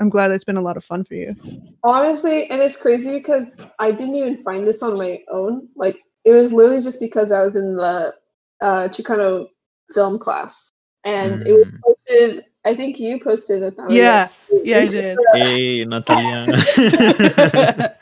[0.00, 1.36] i'm glad it's been a lot of fun for you
[1.84, 5.68] Honestly, and it's crazy because I didn't even find this on my own.
[5.76, 8.14] Like it was literally just because I was in the
[8.60, 9.46] uh, Chicano
[9.92, 10.70] film class,
[11.04, 11.80] and it was Mm.
[11.84, 12.44] posted.
[12.64, 13.78] I think you posted it.
[13.78, 14.28] Natalia, yeah
[14.64, 16.46] yeah i did the- Hey, Natalia.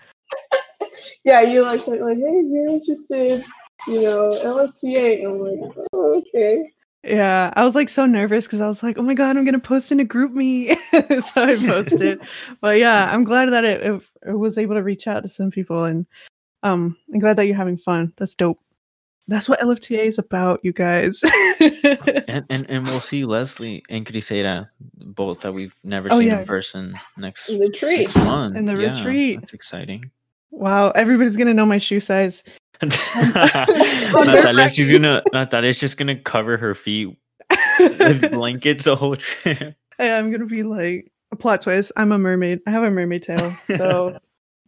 [1.24, 3.44] yeah, you like like, like, hey, if you're interested,
[3.86, 5.24] you know, LFTA.
[5.24, 6.64] And I'm like, oh, okay.
[7.04, 9.60] yeah i was like so nervous because i was like oh my god i'm gonna
[9.60, 10.74] post in a group me
[11.30, 12.18] so i posted
[12.60, 15.48] but yeah i'm glad that it, it, it was able to reach out to some
[15.48, 16.04] people and
[16.64, 18.58] um i'm glad that you're having fun that's dope
[19.28, 21.20] that's what lfta is about you guys
[21.60, 24.68] and, and and we'll see Leslie and Crisera,
[24.98, 26.40] both that we've never Oh, seen yeah.
[26.40, 28.00] in person next, In the retreat.
[28.14, 28.56] next month.
[28.56, 29.40] In the Yeah, retreat.
[29.40, 30.10] That's exciting.
[30.50, 32.44] wow everybody's gonna know my shoe size
[32.82, 37.16] Natalia, she's gonna Natalia's just gonna cover her feet
[37.78, 39.74] with blankets the whole trip.
[39.98, 43.22] Hey, i'm gonna be like a plot twist i'm a mermaid i have a mermaid
[43.22, 44.18] tail so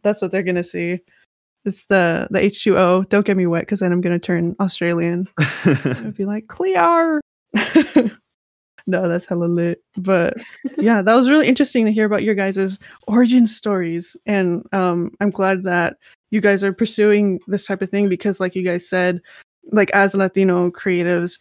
[0.03, 0.99] that's what they're gonna see
[1.65, 5.27] it's the the h2o don't get me wet because then i'm gonna turn australian
[5.65, 7.21] I'd be like, clear.
[8.87, 9.81] no, that's hella lit.
[9.97, 10.37] But
[10.77, 14.15] yeah, that was really interesting to hear about your guys' origin stories.
[14.25, 15.97] And um, I'm glad that
[16.31, 19.21] you guys are pursuing this type of thing because, like you guys said,
[19.71, 21.39] like as Latino creatives,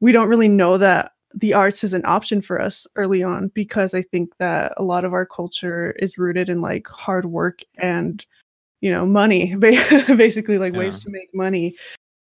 [0.00, 3.92] we don't really know that the arts is an option for us early on because
[3.92, 8.24] I think that a lot of our culture is rooted in like hard work and
[8.86, 9.42] you know money
[10.24, 11.74] basically like ways to make money.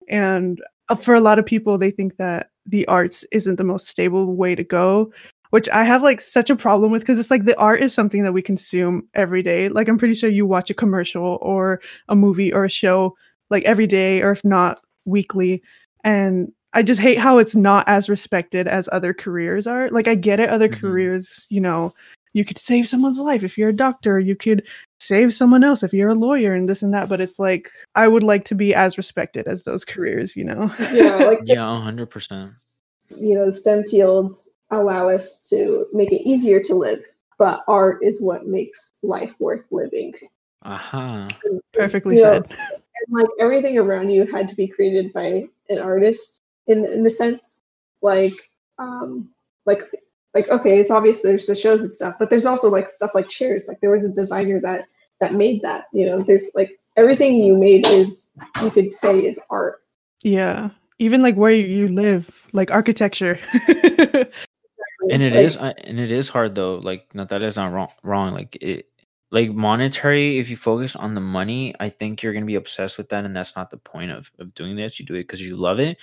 [0.08, 3.86] And uh, for a lot of people they think that the arts isn't the most
[3.88, 5.10] stable way to go
[5.50, 8.22] which i have like such a problem with because it's like the art is something
[8.24, 9.68] that we consume every day.
[9.68, 13.14] Like i'm pretty sure you watch a commercial or a movie or a show
[13.50, 15.62] like every day or if not weekly.
[16.04, 19.88] And i just hate how it's not as respected as other careers are.
[19.90, 20.80] Like i get it other Mhm.
[20.80, 21.92] careers you know
[22.34, 23.42] you could save someone's life.
[23.44, 24.62] If you're a doctor you could
[25.06, 28.06] save someone else if you're a lawyer and this and that but it's like i
[28.06, 32.10] would like to be as respected as those careers you know Yeah, like yeah, hundred
[32.10, 32.52] percent.
[33.18, 37.00] you know, the STEM fields allow us to make it easier to live,
[37.38, 40.14] but art is what makes life worth living.
[40.64, 41.28] Aha.
[41.72, 45.78] perfectly You know, said and like everything around you had to be created by an
[45.78, 47.62] artist in in the sense
[48.00, 48.32] like
[48.78, 49.28] um
[49.66, 49.90] like
[50.34, 53.28] like okay it's obvious there's the shows and stuff but there's also like stuff like
[53.28, 54.86] chairs like there was a designer that
[55.20, 59.40] that made that you know there's like everything you made is you could say is
[59.50, 59.82] art
[60.22, 63.38] yeah even like where you live like architecture
[65.10, 66.76] And it Like, is, uh, and it is hard though.
[66.76, 67.88] Like Natalia's not wrong.
[68.02, 68.32] Wrong.
[68.32, 68.86] Like it,
[69.30, 70.38] like monetary.
[70.38, 73.34] If you focus on the money, I think you're gonna be obsessed with that, and
[73.34, 75.00] that's not the point of of doing this.
[75.00, 75.98] You do it because you love it.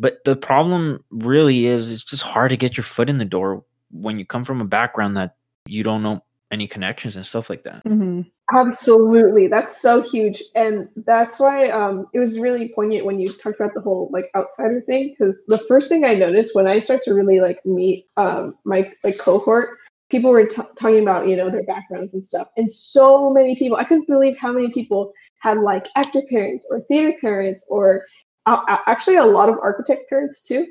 [0.00, 3.62] But the problem really is, it's just hard to get your foot in the door
[3.90, 5.36] when you come from a background that
[5.66, 7.84] you don't know any connections and stuff like that.
[7.84, 8.24] Mhm.
[8.52, 9.46] Absolutely.
[9.46, 10.42] That's so huge.
[10.56, 14.30] And that's why um, it was really poignant when you talked about the whole like
[14.34, 15.10] outsider thing.
[15.10, 18.90] Because the first thing I noticed when I start to really like meet um, my
[19.04, 19.76] like cohort
[20.10, 23.76] people were t- talking about you know their backgrounds and stuff and so many people
[23.76, 28.04] i couldn't believe how many people had like actor parents or theater parents or
[28.46, 30.66] uh, actually a lot of architect parents too.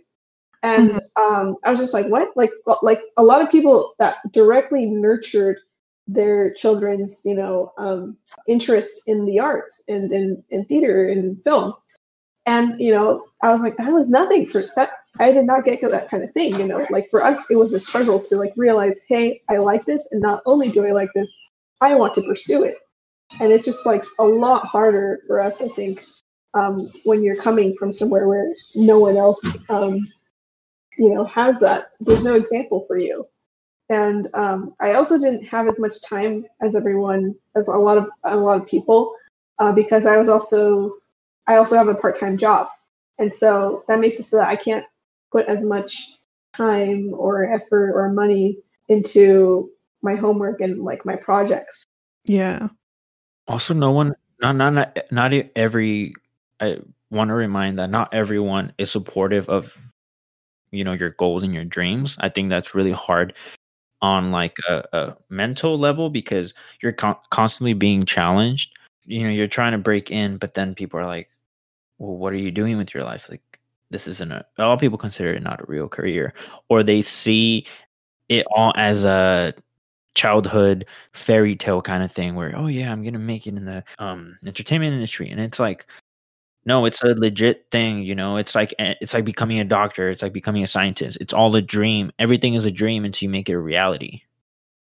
[0.61, 1.33] And mm-hmm.
[1.33, 2.29] um, i was just like what?
[2.35, 2.51] Like
[2.81, 5.59] like a lot of people that directly nurtured
[6.07, 8.17] their children's you know um,
[8.47, 11.73] interest in the arts and in, in theater and film.
[12.45, 14.89] And you know i was like that was nothing for that
[15.19, 16.87] i did not get that kind of thing you know?
[16.89, 20.21] Like for us it was a struggle to like realize hey i like this and
[20.21, 21.37] not only do i like this
[21.81, 22.77] i want to pursue it.
[23.39, 26.03] And it's just like a lot harder for us i think
[26.53, 29.99] um, when you're coming from somewhere where no one else um,
[30.97, 33.25] you know has that there's no example for you
[33.89, 38.09] and um, i also didn't have as much time as everyone as a lot of
[38.25, 39.15] a lot of people
[39.59, 40.99] uh, because i was also
[41.49, 42.67] I also have a part time job.
[43.17, 44.85] And so that makes it so that I can't
[45.31, 46.19] put as much
[46.53, 49.71] time or effort or money into
[50.03, 51.83] my homework and like my projects.
[52.25, 52.69] Yeah.
[53.47, 56.13] Also, no one, not not not, not every.
[56.59, 56.79] I
[57.09, 59.77] want to remind that not everyone is supportive of,
[60.71, 62.17] you know, your goals and your dreams.
[62.19, 63.33] I think that's really hard
[64.01, 68.71] on like a, a mental level because you're con- constantly being challenged.
[69.05, 71.29] You know, you're trying to break in, but then people are like,
[71.97, 73.27] well, what are you doing with your life?
[73.29, 73.41] Like,
[73.89, 76.33] this isn't a, a lot of people consider it not a real career,
[76.69, 77.65] or they see
[78.29, 79.53] it all as a
[80.13, 83.83] childhood fairy tale kind of thing where, oh, yeah, I'm to make it in the
[83.97, 85.29] um, entertainment industry.
[85.29, 85.87] And it's like,
[86.69, 88.37] no, it's a legit thing, you know.
[88.37, 91.17] It's like eh, it's like becoming a doctor, it's like becoming a scientist.
[91.19, 92.11] It's all a dream.
[92.19, 94.21] Everything is a dream until you make it a reality.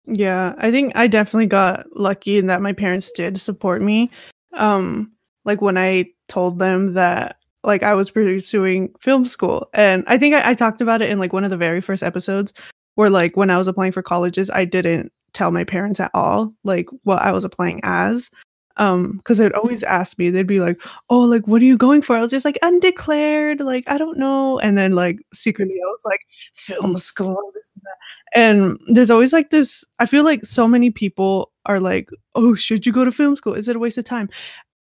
[0.07, 4.09] Yeah, I think I definitely got lucky in that my parents did support me.
[4.53, 5.11] Um
[5.45, 9.69] like when I told them that like I was pursuing film school.
[9.73, 12.01] And I think I, I, talked about it in like one of the very first
[12.01, 12.53] episodes
[12.95, 16.53] where like when I was applying for colleges, I didn't tell my parents at all
[16.63, 18.31] like what I was applying as.
[18.77, 22.01] Um, because they'd always ask me, they'd be like, Oh, like what are you going
[22.01, 22.15] for?
[22.15, 24.59] I was just like undeclared, like I don't know.
[24.59, 26.21] And then like secretly I was like,
[26.55, 28.39] film school, this and that.
[28.39, 32.85] And there's always like this, I feel like so many people are like, Oh, should
[32.85, 33.53] you go to film school?
[33.53, 34.29] Is it a waste of time?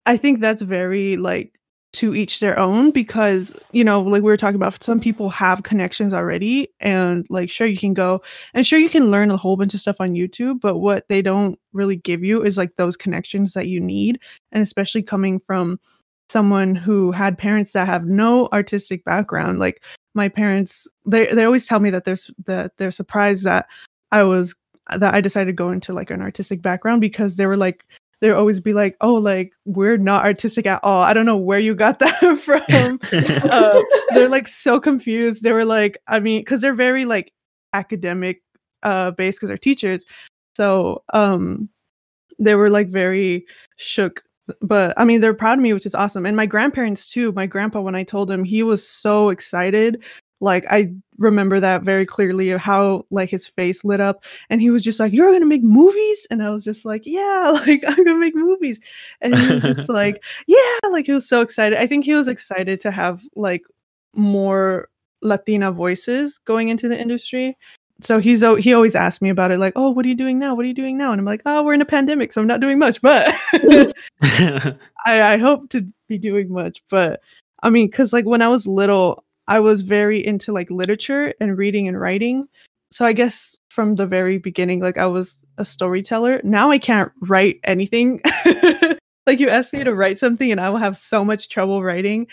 [0.05, 1.53] I think that's very like
[1.95, 5.63] to each their own because you know like we were talking about some people have
[5.63, 8.21] connections already and like sure you can go
[8.53, 11.21] and sure you can learn a whole bunch of stuff on youtube but what they
[11.21, 14.19] don't really give you is like those connections that you need
[14.51, 15.79] and especially coming from
[16.27, 19.81] someone who had parents that have no artistic background like
[20.15, 23.67] my parents they they always tell me that there's that they're surprised that
[24.11, 24.53] i was
[24.97, 27.85] that i decided to go into like an artistic background because they were like
[28.21, 31.01] they'd always be like, "Oh, like we're not artistic at all.
[31.01, 32.99] I don't know where you got that from."
[33.51, 33.81] uh,
[34.13, 35.43] they're like so confused.
[35.43, 37.31] They were like, I mean, because they're very like
[37.73, 38.41] academic
[38.83, 40.05] uh based because they're teachers.
[40.55, 41.69] So um,
[42.39, 43.45] they were like very
[43.77, 44.23] shook.
[44.61, 46.25] But I mean, they're proud of me, which is awesome.
[46.25, 47.31] And my grandparents too.
[47.31, 50.03] My grandpa, when I told him, he was so excited
[50.45, 54.69] like I remember that very clearly of how like his face lit up and he
[54.69, 56.25] was just like, You're gonna make movies?
[56.29, 58.79] And I was just like, Yeah, like I'm gonna make movies.
[59.21, 61.77] And he was just like, Yeah, like he was so excited.
[61.79, 63.63] I think he was excited to have like
[64.13, 64.87] more
[65.21, 67.57] Latina voices going into the industry.
[68.01, 70.53] So he's he always asked me about it, like, "Oh, what are you doing now?
[70.53, 72.47] What are you doing now?" And I'm like, "Oh, we're in a pandemic, so I'm
[72.47, 73.33] not doing much, but
[74.21, 74.75] I,
[75.05, 77.21] I hope to be doing much." But
[77.63, 81.57] I mean, because like when I was little, I was very into like literature and
[81.57, 82.47] reading and writing.
[82.91, 86.41] So I guess from the very beginning, like I was a storyteller.
[86.43, 88.21] Now I can't write anything.
[89.27, 92.27] like you asked me to write something and I will have so much trouble writing.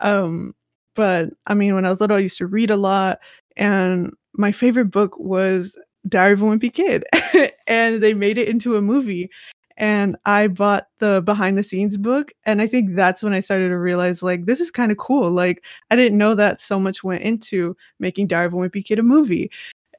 [0.00, 0.54] Um,
[0.94, 3.18] but I mean, when I was little, I used to read a lot,
[3.56, 5.76] and my favorite book was
[6.08, 7.04] Diary of a Wimpy Kid,
[7.66, 9.30] and they made it into a movie
[9.76, 12.32] and I bought the behind the scenes book.
[12.44, 15.30] And I think that's when I started to realize, like, this is kind of cool.
[15.30, 18.98] Like, I didn't know that so much went into making Diary of a Wimpy Kid
[18.98, 19.50] a movie.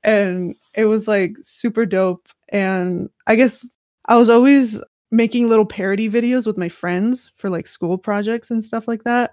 [0.04, 2.28] And it was like super dope.
[2.50, 3.68] And I guess
[4.06, 8.64] I was always making little parody videos with my friends for like school projects and
[8.64, 9.32] stuff like that.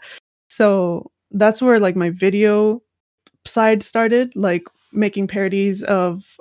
[0.48, 2.82] So that's where like my video
[3.44, 6.38] side started, like making parodies of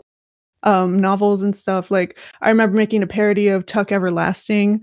[0.63, 1.91] um, novels and stuff.
[1.91, 4.81] Like I remember making a parody of Tuck Everlasting,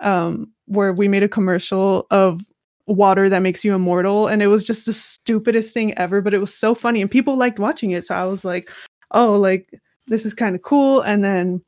[0.00, 2.40] um, where we made a commercial of
[2.86, 6.38] water that makes you immortal, and it was just the stupidest thing ever, but it
[6.38, 8.06] was so funny and people liked watching it.
[8.06, 8.70] So I was like,
[9.12, 9.70] oh, like
[10.06, 11.00] this is kind of cool.
[11.02, 11.62] And then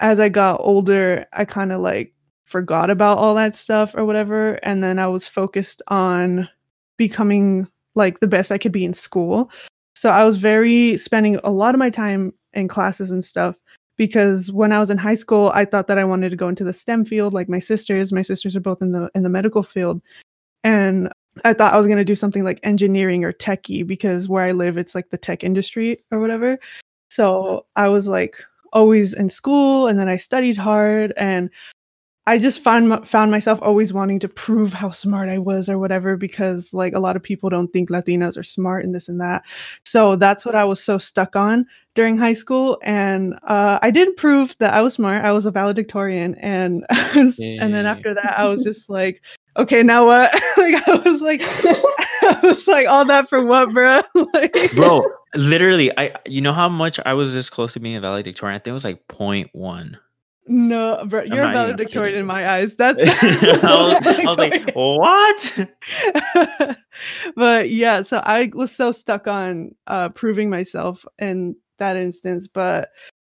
[0.00, 2.14] as I got older, I kind of like
[2.44, 6.48] forgot about all that stuff or whatever, and then I was focused on
[6.96, 9.50] becoming like the best I could be in school.
[9.94, 13.56] So I was very spending a lot of my time in classes and stuff
[13.96, 16.64] because when I was in high school, I thought that I wanted to go into
[16.64, 18.12] the STEM field like my sisters.
[18.12, 20.00] My sisters are both in the in the medical field.
[20.64, 21.10] And
[21.44, 24.52] I thought I was going to do something like engineering or techie because where I
[24.52, 26.58] live it's like the tech industry or whatever.
[27.10, 28.36] So, I was like
[28.72, 31.50] always in school and then I studied hard and
[32.28, 36.14] I just found found myself always wanting to prove how smart I was or whatever
[36.18, 39.44] because like a lot of people don't think Latinas are smart and this and that.
[39.86, 41.64] So that's what I was so stuck on
[41.94, 45.24] during high school, and uh, I did prove that I was smart.
[45.24, 47.32] I was a valedictorian, and yeah.
[47.62, 49.22] and then after that, I was just like,
[49.56, 50.30] okay, now what?
[50.58, 54.02] like I was like, I was like, all that for what, bro?
[54.34, 55.02] like, bro,
[55.34, 58.56] literally, I you know how much I was this close to being a valedictorian?
[58.56, 59.96] I think it was like 0.1.
[60.50, 62.74] No, bro, you're a valedictorian in my eyes.
[62.76, 66.76] That's, I, was, I was like, what?
[67.36, 72.48] but yeah, so I was so stuck on uh, proving myself in that instance.
[72.48, 72.88] But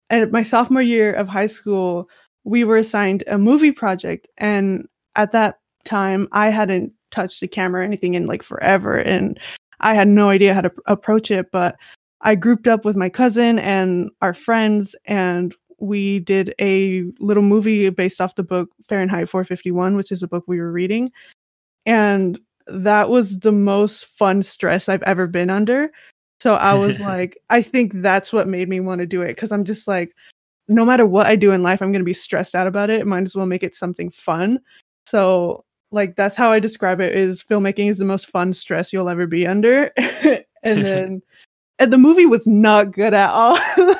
[0.10, 2.10] and my sophomore year of high school,
[2.46, 4.88] we were assigned a movie project, and
[5.18, 9.38] at that time, I hadn't touched a camera or anything in like forever, and
[9.82, 11.52] I had no idea how to approach it.
[11.52, 11.76] But
[12.22, 17.90] I grouped up with my cousin and our friends, and we did a little movie
[17.90, 21.12] based off the book Fahrenheit 451, which is a book we were reading.
[21.86, 25.92] And that was the most fun stress I've ever been under.
[26.40, 29.52] So I was like, I think that's what made me want to do it because
[29.52, 30.16] I'm just like,
[30.68, 33.06] no matter what I do in life, I'm going to be stressed out about it.
[33.06, 34.60] Might as well make it something fun.
[35.08, 39.10] So, like, that's how I describe it is filmmaking is the most fun stress you'll
[39.10, 39.92] ever be under.
[39.98, 41.22] and then,
[41.80, 43.56] and the movie was not good at all.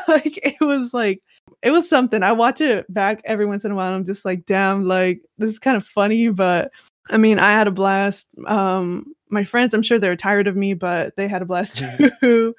[0.08, 1.22] like, it was like,
[1.62, 2.24] it was something.
[2.24, 3.94] I watch it back every once in a while.
[3.94, 6.72] I'm just like, damn, like this is kind of funny, but
[7.10, 8.28] I mean, I had a blast.
[8.48, 11.84] Um, my friends, I'm sure they're tired of me, but they had a blast
[12.22, 12.56] too.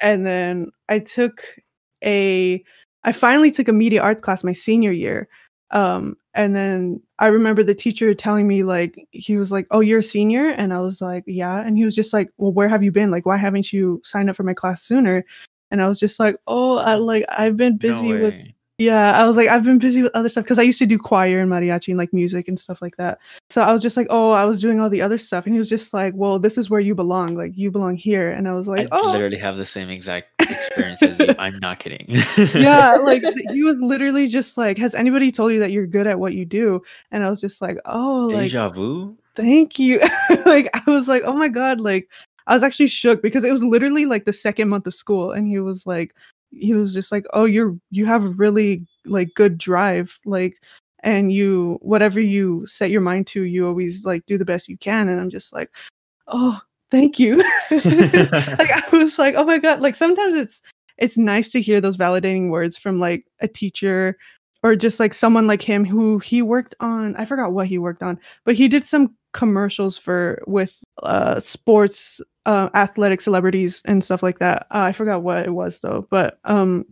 [0.00, 1.42] and then I took
[2.04, 2.62] a,
[3.04, 5.28] I finally took a media arts class my senior year.
[5.70, 9.98] Um, and then I remember the teacher telling me like he was like, "Oh, you're
[9.98, 12.84] a senior," and I was like, "Yeah," and he was just like, "Well, where have
[12.84, 13.10] you been?
[13.10, 15.24] Like, why haven't you signed up for my class sooner?"
[15.70, 18.34] And I was just like, oh, I like I've been busy no with
[18.78, 20.98] yeah, I was like I've been busy with other stuff because I used to do
[20.98, 23.18] choir and mariachi and like music and stuff like that.
[23.48, 25.58] So I was just like, oh, I was doing all the other stuff, and he
[25.58, 28.52] was just like, well, this is where you belong, like you belong here, and I
[28.52, 31.36] was like, I oh, literally have the same exact experience as experiences.
[31.38, 32.04] I'm not kidding.
[32.54, 36.18] yeah, like he was literally just like, has anybody told you that you're good at
[36.18, 36.82] what you do?
[37.12, 39.16] And I was just like, oh, like deja vu.
[39.36, 40.00] Thank you.
[40.44, 42.10] like I was like, oh my god, like
[42.46, 45.48] I was actually shook because it was literally like the second month of school, and
[45.48, 46.14] he was like,
[46.50, 50.56] he was just like, "Oh, you're you have really like good drive, like,
[51.02, 54.78] and you whatever you set your mind to, you always like do the best you
[54.78, 55.70] can." And I'm just like,
[56.28, 57.38] "Oh, thank you."
[57.70, 60.62] like I was like, "Oh my god!" Like sometimes it's
[60.98, 64.16] it's nice to hear those validating words from like a teacher
[64.62, 68.02] or just like someone like him who he worked on i forgot what he worked
[68.02, 74.22] on but he did some commercials for with uh sports uh, athletic celebrities and stuff
[74.22, 74.66] like that.
[74.70, 76.86] Uh, I forgot what it was though, but um,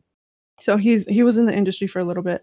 [0.60, 2.42] so he's he was in the industry for a little bit,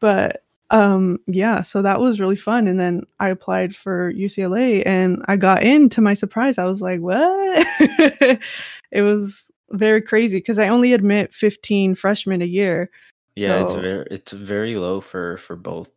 [0.00, 2.66] but um, yeah, so that was really fun.
[2.66, 5.88] And then I applied for UCLA and I got in.
[5.90, 7.66] To my surprise, I was like, what?
[8.90, 12.90] it was very crazy because I only admit 15 freshmen a year.
[13.36, 15.90] Yeah, so, it's very it's very low for for both.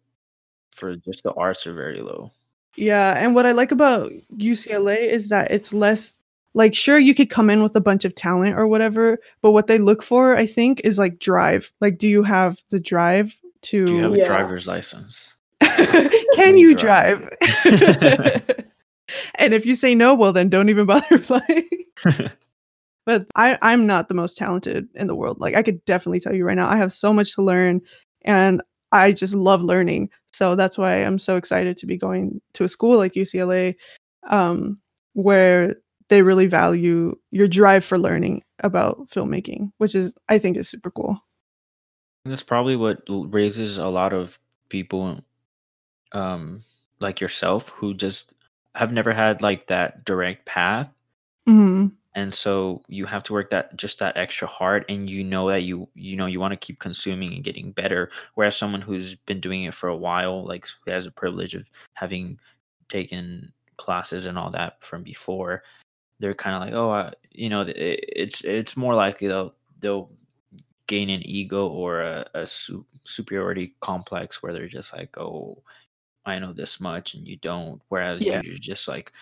[0.76, 2.32] For just the arts are very low.
[2.80, 6.16] Yeah, and what I like about UCLA is that it's less
[6.54, 9.68] like sure you could come in with a bunch of talent or whatever but what
[9.68, 11.72] they look for i think is like drive.
[11.80, 14.26] Like do you have the drive to do you have a yeah.
[14.26, 15.28] driver's license?
[16.34, 18.66] Can you drive, drive?
[19.36, 21.70] and if you say no well then don't even bother applying
[23.06, 25.40] but I, i'm not the most talented in the world.
[25.40, 27.82] Like i could definitely tell you right now i have so much to learn
[28.24, 32.64] and i just love learning so that's why i'm so excited to be going to
[32.64, 33.76] a school like ucla
[34.28, 34.80] um,
[35.14, 35.76] where
[36.10, 40.92] they really value your drive for learning about filmmaking, which is I think is super
[40.92, 41.20] cool.
[42.26, 45.20] That's probably what raises a lot of people
[46.12, 46.64] um
[47.00, 48.34] like yourself who just
[48.76, 50.90] have never had like that direct path.
[51.48, 51.88] Mm-hmm.
[52.20, 55.62] And so you have to work that just that extra hard and you know that
[55.62, 59.40] you you know you want to keep consuming and getting better whereas someone who's been
[59.40, 62.38] doing it for a while like who has the privilege of having
[62.90, 65.64] taken classes and all that from before
[66.20, 70.10] they're kind of like, oh, uh, you know, it, it's it's more likely they'll they'll
[70.88, 75.62] gain an ego or a, a su- superiority complex where they're just like, oh,
[76.26, 77.82] I know this much and you don't.
[77.90, 78.42] Whereas yeah.
[78.44, 79.14] you're just like,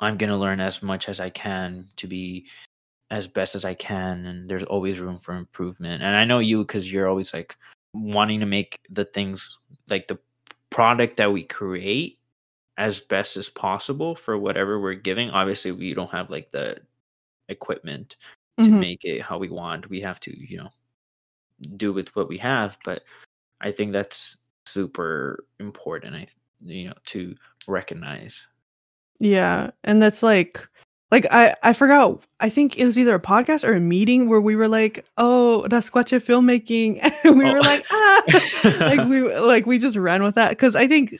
[0.00, 2.46] I'm gonna learn as much as I can to be
[3.10, 6.02] as best as I can, and there's always room for improvement.
[6.02, 7.56] And I know you because you're always like
[7.92, 9.56] wanting to make the things
[9.88, 10.18] like the
[10.70, 12.18] product that we create
[12.76, 15.30] as best as possible for whatever we're giving.
[15.30, 16.78] Obviously, we don't have like the
[17.48, 18.16] equipment
[18.58, 18.80] to mm-hmm.
[18.80, 19.88] make it how we want.
[19.88, 20.70] We have to, you know,
[21.76, 22.78] do with what we have.
[22.84, 23.04] But
[23.60, 24.36] I think that's
[24.66, 26.16] super important.
[26.16, 26.26] I,
[26.64, 27.36] you know, to
[27.68, 28.42] recognize.
[29.20, 30.66] Yeah, and that's like
[31.10, 32.22] like I I forgot.
[32.40, 35.66] I think it was either a podcast or a meeting where we were like, "Oh,
[35.68, 37.52] that's Squatcha filmmaking," and we oh.
[37.52, 38.22] were like, "Ah,"
[38.80, 41.16] like we like we just ran with that because I think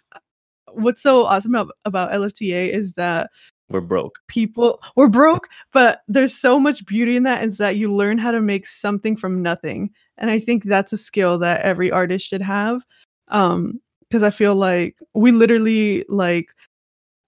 [0.73, 3.31] what's so awesome about, about LFTA is that
[3.71, 4.19] we're broke.
[4.27, 8.31] People we're broke, but there's so much beauty in that is that you learn how
[8.31, 9.91] to make something from nothing.
[10.19, 12.83] And I think that's a skill that every artist should have.
[13.29, 16.55] Um, because I feel like we literally like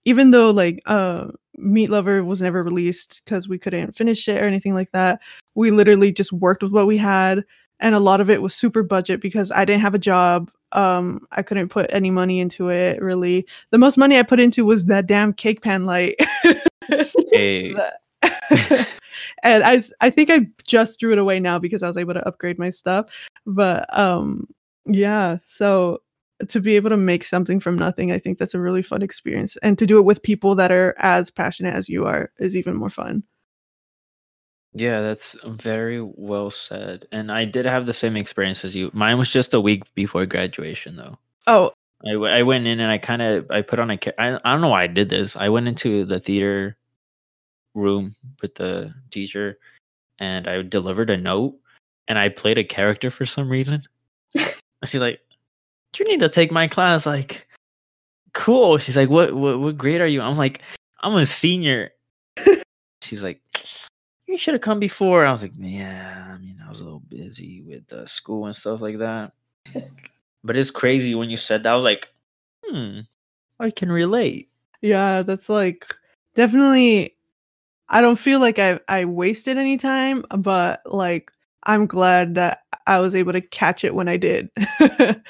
[0.07, 1.27] even though like uh
[1.59, 5.21] Meat Lover was never released because we couldn't finish it or anything like that.
[5.55, 7.45] We literally just worked with what we had,
[7.81, 10.51] and a lot of it was super budget because I didn't have a job.
[10.73, 13.47] Um, I couldn't put any money into it really.
[13.71, 16.17] The most money I put into was that damn cake pan light.
[17.33, 17.75] hey.
[19.43, 22.27] and I I think I just threw it away now because I was able to
[22.27, 23.07] upgrade my stuff.
[23.47, 24.47] But um,
[24.87, 26.03] yeah, so
[26.49, 29.57] to be able to make something from nothing i think that's a really fun experience.
[29.63, 32.77] And to do it with people that are as passionate as you are is even
[32.77, 33.23] more fun.
[34.73, 38.91] Yeah that's very well said and i did have the same experience as you.
[38.93, 41.19] Mine was just a week before graduation though.
[41.47, 41.73] Oh.
[42.07, 44.61] I, I went in and i kind of i put on a I, I don't
[44.61, 45.37] know why i did this.
[45.37, 46.77] I went into the theater
[47.75, 49.59] room with the teacher
[50.19, 51.57] and i delivered a note
[52.09, 53.83] and i played a character for some reason.
[54.37, 55.21] I see like
[55.99, 57.07] you need to take my class.
[57.07, 57.47] Like,
[58.35, 58.79] cool.
[58.79, 60.21] She's like, what, what, what grade are you?
[60.21, 60.61] I'm like,
[61.03, 61.91] I'm a senior.
[63.03, 63.41] She's like,
[64.27, 65.25] you should have come before.
[65.25, 68.57] I was like, yeah, I mean, I was a little busy with uh, school and
[68.57, 69.33] stuff like that.
[70.45, 71.73] but it's crazy when you said that.
[71.73, 72.13] I was like,
[72.65, 73.01] hmm,
[73.61, 74.51] I can relate.
[74.83, 75.87] Yeah, that's like
[76.35, 77.15] definitely.
[77.89, 81.31] I don't feel like I I wasted any time, but like
[81.63, 84.51] I'm glad that I was able to catch it when I did.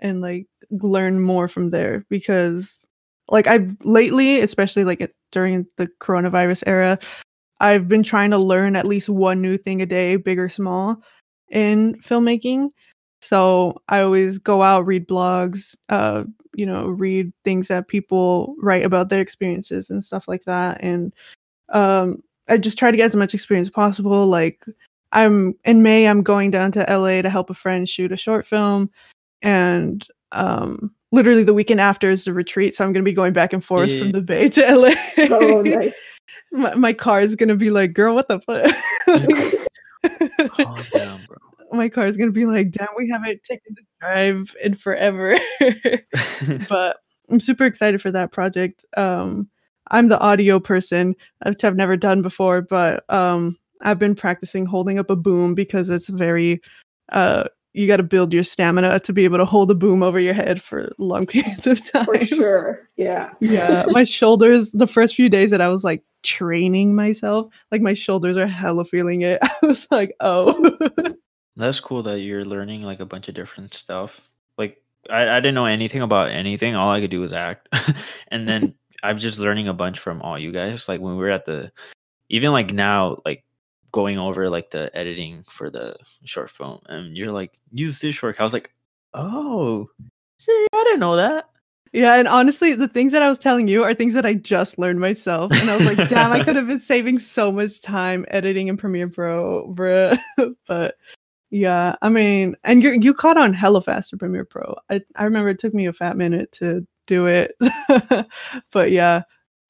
[0.00, 2.80] and like learn more from there because
[3.28, 6.98] like I've lately, especially like during the coronavirus era,
[7.60, 10.96] I've been trying to learn at least one new thing a day, big or small,
[11.48, 12.70] in filmmaking.
[13.22, 16.24] So I always go out, read blogs, uh,
[16.54, 20.82] you know, read things that people write about their experiences and stuff like that.
[20.82, 21.14] And
[21.68, 24.26] um, I just try to get as much experience possible.
[24.26, 24.64] Like
[25.12, 28.46] I'm in May, I'm going down to LA to help a friend shoot a short
[28.46, 28.90] film
[29.42, 32.74] and um, literally the weekend after is the retreat.
[32.74, 33.98] So I'm going to be going back and forth yeah.
[34.00, 34.94] from the Bay to LA.
[35.30, 35.94] Oh, nice.
[36.52, 38.74] my, my, car is going to be like, girl, what the fuck?
[40.56, 41.36] Calm down, bro.
[41.72, 45.38] My car is going to be like, damn, we haven't taken the drive in forever.
[46.68, 46.96] but
[47.30, 48.84] I'm super excited for that project.
[48.96, 49.48] Um,
[49.92, 51.14] I'm the audio person,
[51.44, 55.90] which I've never done before, but um, I've been practicing holding up a boom because
[55.90, 56.60] it's very
[57.12, 60.18] uh, you got to build your stamina to be able to hold a boom over
[60.18, 62.04] your head for long periods of time.
[62.04, 62.88] For sure.
[62.96, 63.32] Yeah.
[63.40, 63.84] yeah.
[63.90, 68.36] My shoulders, the first few days that I was like training myself, like my shoulders
[68.36, 69.38] are hella feeling it.
[69.42, 70.74] I was like, oh.
[71.56, 74.20] That's cool that you're learning like a bunch of different stuff.
[74.58, 76.74] Like, I, I didn't know anything about anything.
[76.74, 77.68] All I could do was act.
[78.28, 80.88] and then I'm just learning a bunch from all you guys.
[80.88, 81.72] Like, when we were at the,
[82.28, 83.44] even like now, like
[83.92, 88.40] going over like the editing for the short film and you're like use this short
[88.40, 88.72] i was like
[89.14, 89.86] oh
[90.38, 91.46] see i didn't know that.
[91.92, 94.78] Yeah and honestly the things that i was telling you are things that i just
[94.78, 98.24] learned myself and i was like damn i could have been saving so much time
[98.28, 100.18] editing in premiere pro bruh.
[100.66, 100.96] But
[101.50, 104.76] yeah i mean and you you caught on hella fast to premiere pro.
[104.88, 107.56] I, I remember it took me a fat minute to do it.
[108.70, 109.22] But yeah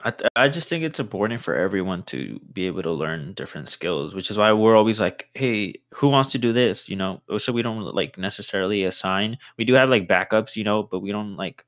[0.03, 4.15] I, I just think it's important for everyone to be able to learn different skills,
[4.15, 6.89] which is why we're always like, hey, who wants to do this?
[6.89, 9.37] You know, oh, so we don't like necessarily assign.
[9.59, 11.65] We do have like backups, you know, but we don't like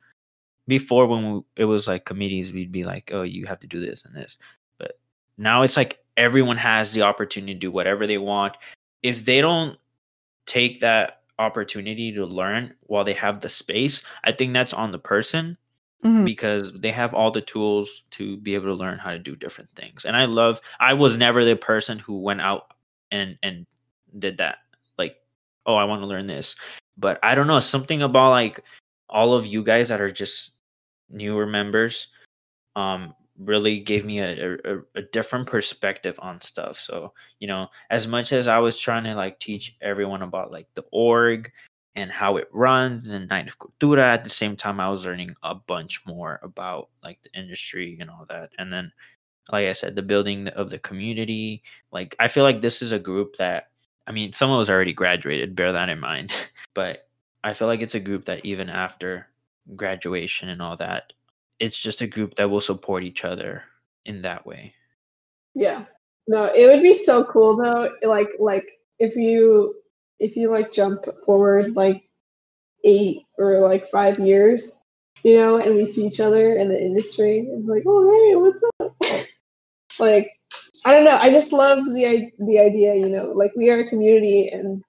[0.66, 3.84] before when we, it was like committees, we'd be like, oh, you have to do
[3.84, 4.38] this and this.
[4.78, 4.98] But
[5.36, 8.54] now it's like everyone has the opportunity to do whatever they want.
[9.02, 9.76] If they don't
[10.46, 14.98] take that opportunity to learn while they have the space, I think that's on the
[14.98, 15.58] person
[16.04, 16.24] mm-hmm.
[16.24, 19.70] because they have all the tools to be able to learn how to do different
[19.74, 20.04] things.
[20.04, 22.74] And I love I was never the person who went out
[23.10, 23.66] and and
[24.18, 24.58] did that.
[24.98, 25.16] Like,
[25.66, 26.56] oh, I want to learn this.
[26.98, 28.60] But I don't know, something about like
[29.08, 30.52] all of you guys that are just
[31.10, 32.08] newer members
[32.74, 36.78] um really gave me a, a, a different perspective on stuff.
[36.78, 40.68] So, you know, as much as I was trying to like teach everyone about like
[40.74, 41.50] the org
[41.94, 45.30] and how it runs and Night of Cultura, at the same time, I was learning
[45.42, 48.50] a bunch more about like the industry and all that.
[48.58, 48.92] And then,
[49.50, 51.62] like I said, the building of the community.
[51.90, 53.70] Like, I feel like this is a group that,
[54.06, 56.32] I mean, someone was already graduated, bear that in mind.
[56.74, 57.08] but
[57.44, 59.28] I feel like it's a group that even after
[59.76, 61.12] graduation and all that,
[61.60, 63.64] it's just a group that will support each other
[64.06, 64.74] in that way.
[65.54, 65.84] Yeah.
[66.26, 67.90] No, it would be so cool though.
[68.02, 69.74] Like like if you
[70.22, 72.08] if you like jump forward like
[72.84, 74.84] eight or like five years,
[75.22, 78.64] you know, and we see each other in the industry, it's like, oh hey, what's
[78.80, 78.96] up?
[79.98, 80.30] like
[80.84, 81.18] I don't know.
[81.20, 84.82] I just love the the idea, you know, like we are a community and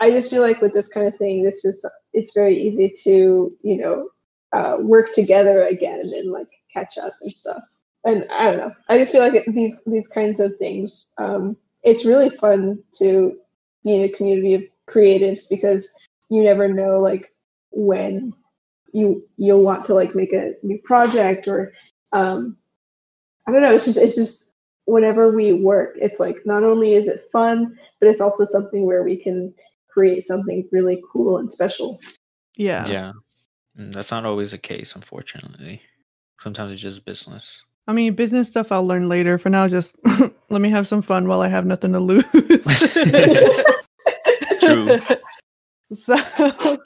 [0.00, 3.52] I just feel like with this kind of thing, this is it's very easy to,
[3.62, 4.08] you know,
[4.52, 7.62] uh, work together again and like catch up and stuff.
[8.04, 8.72] And I don't know.
[8.88, 11.12] I just feel like these these kinds of things.
[11.18, 13.36] Um, it's really fun to
[13.84, 15.92] be in a community of creatives because
[16.30, 17.32] you never know like
[17.70, 18.32] when
[18.92, 21.72] you you'll want to like make a new project or
[22.12, 22.56] um,
[23.46, 23.72] I don't know.
[23.72, 24.52] It's just it's just
[24.86, 29.02] whenever we work, it's like not only is it fun, but it's also something where
[29.02, 29.54] we can
[29.88, 32.00] create something really cool and special.
[32.56, 32.86] Yeah.
[32.88, 33.12] Yeah.
[33.78, 35.82] Mm, that's not always the case, unfortunately.
[36.40, 37.62] Sometimes it's just business.
[37.86, 39.38] I mean, business stuff I'll learn later.
[39.38, 39.94] For now, just
[40.50, 42.24] let me have some fun while I have nothing to lose.
[44.60, 44.98] True.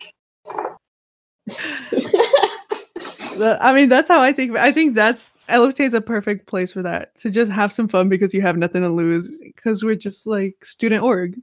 [3.37, 4.57] So, I mean, that's how I think.
[4.57, 8.09] I think that's LFT is a perfect place for that to just have some fun
[8.09, 11.39] because you have nothing to lose because we're just like student org.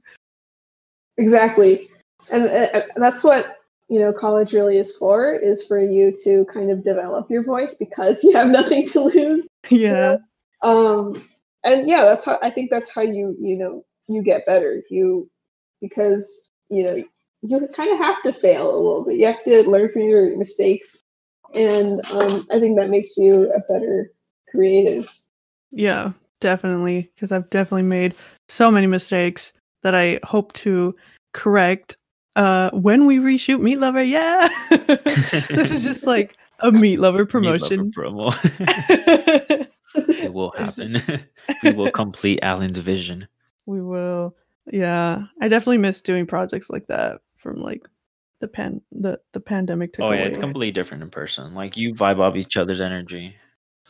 [1.18, 1.88] Exactly,
[2.30, 3.58] and uh, that's what
[3.88, 7.74] you know college really is for is for you to kind of develop your voice
[7.74, 10.16] because you have nothing to lose yeah
[10.62, 11.20] um
[11.64, 15.28] and yeah that's how i think that's how you you know you get better you
[15.80, 17.02] because you know
[17.42, 19.16] you kind of have to fail a little bit.
[19.16, 21.00] You have to learn from your mistakes
[21.54, 24.12] and um, i think that makes you a better
[24.50, 25.20] creative.
[25.72, 28.14] Yeah definitely because i've definitely made
[28.48, 29.52] so many mistakes
[29.82, 30.94] that i hope to
[31.34, 31.96] correct
[32.36, 34.02] uh when we reshoot meat lover.
[34.02, 34.48] Yeah!
[35.50, 39.66] This is just like a meat lover promotion meat lover promo.
[40.22, 41.02] It will happen.
[41.62, 43.26] We will complete alan's vision.
[43.66, 44.36] We will
[44.72, 47.86] yeah i definitely miss doing projects like that from like
[48.40, 50.28] the pan the the pandemic took oh yeah away.
[50.28, 53.34] it's completely different in person like you vibe off each other's energy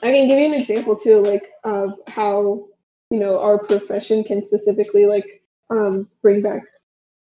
[0.03, 2.66] i can give you an example too like of how
[3.11, 6.62] you know our profession can specifically like um bring back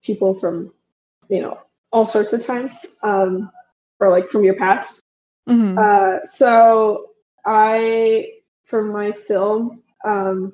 [0.03, 0.73] people from
[1.29, 1.57] you know
[1.91, 3.51] all sorts of times um,
[3.99, 5.03] or like from your past
[5.47, 5.77] mm-hmm.
[5.77, 7.11] uh, so
[7.45, 8.31] i
[8.65, 10.51] for my film um,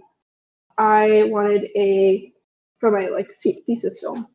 [0.77, 2.31] i wanted a
[2.79, 4.27] for my like thesis film.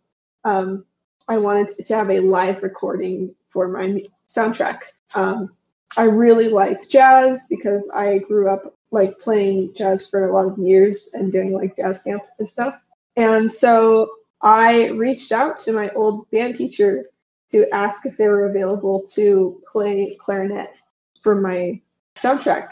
[0.45, 0.85] Um,
[1.29, 4.81] i wanted to have a live recording for my soundtrack.
[5.15, 5.55] Um,
[5.97, 10.59] i really like jazz because i grew up like playing jazz for a lot of
[10.59, 12.81] years and doing like jazz camps and stuff.
[13.17, 14.11] And so
[14.43, 17.07] I reached out to my old band teacher
[17.51, 20.81] to ask if they were available to play clarinet
[21.23, 21.81] for my
[22.17, 22.69] soundtrack.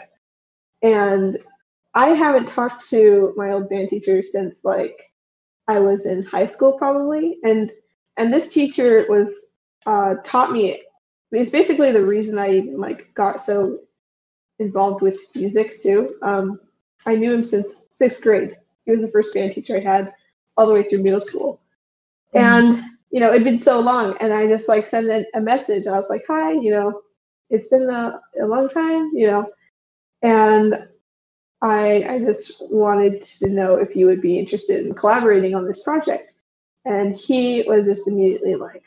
[0.83, 1.37] And
[1.93, 5.10] I haven't talked to my old band teacher since like
[5.71, 7.37] I was in high school probably.
[7.43, 7.71] And
[8.17, 9.55] and this teacher was
[9.85, 10.83] uh, taught me
[11.31, 13.79] it's basically the reason I even like got so
[14.59, 16.15] involved with music too.
[16.21, 16.59] Um,
[17.05, 18.57] I knew him since sixth grade.
[18.85, 20.13] He was the first band teacher I had
[20.57, 21.61] all the way through middle school.
[22.35, 22.45] Mm-hmm.
[22.45, 24.15] And, you know, it'd been so long.
[24.19, 25.87] And I just like sent a, a message.
[25.87, 27.01] I was like, hi, you know,
[27.49, 29.49] it's been a, a long time, you know.
[30.21, 30.87] And
[31.61, 35.83] I, I just wanted to know if you would be interested in collaborating on this
[35.83, 36.33] project.
[36.85, 38.83] And he was just immediately like,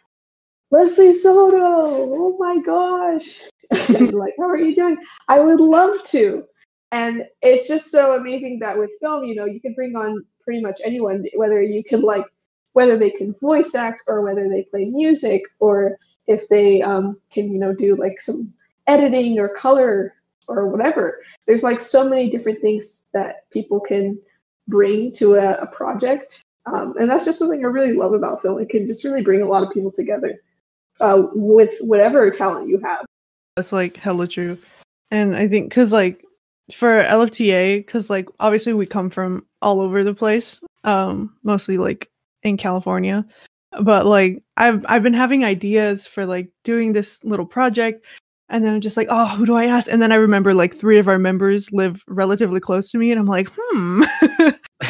[0.71, 3.41] Leslie Soto, oh my gosh.
[4.13, 4.97] like, how are you doing?
[5.29, 6.45] I would love to.
[6.91, 10.61] And it's just so amazing that with film, you know, you can bring on pretty
[10.61, 12.27] much anyone, whether you can like
[12.75, 15.97] whether they can voice act or whether they play music or
[16.27, 18.53] if they um, can you know do like some
[18.87, 20.15] editing or color
[20.49, 21.21] or whatever.
[21.47, 24.19] There's like so many different things that people can
[24.69, 28.61] bring to a, a project um, and that's just something i really love about film.
[28.61, 30.41] It can just really bring a lot of people together
[31.01, 33.05] uh, with whatever talent you have.
[33.57, 34.59] That's like hella true.
[35.11, 36.25] And i think because like
[36.75, 42.11] for lfta because like obviously we come from all over the place um mostly like
[42.43, 43.25] in California.
[43.81, 48.05] But like I've I've been having ideas for like doing this little project
[48.51, 49.91] and then I'm just like, oh, who do I ask?
[49.91, 53.19] And then I remember like three of our members live relatively close to me, and
[53.19, 54.03] I'm like, hmm,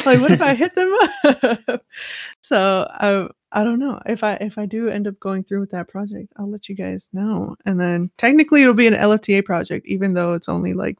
[0.05, 0.93] like what if I hit them
[1.23, 1.81] up?
[2.41, 5.71] so I I don't know if I if I do end up going through with
[5.71, 7.55] that project, I'll let you guys know.
[7.65, 10.97] And then technically it'll be an LFTA project, even though it's only like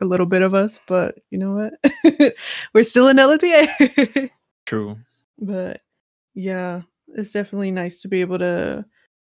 [0.00, 0.80] a little bit of us.
[0.88, 2.34] But you know what?
[2.74, 4.30] We're still an LFTA.
[4.66, 4.96] True.
[5.38, 5.80] But
[6.34, 6.82] yeah,
[7.14, 8.84] it's definitely nice to be able to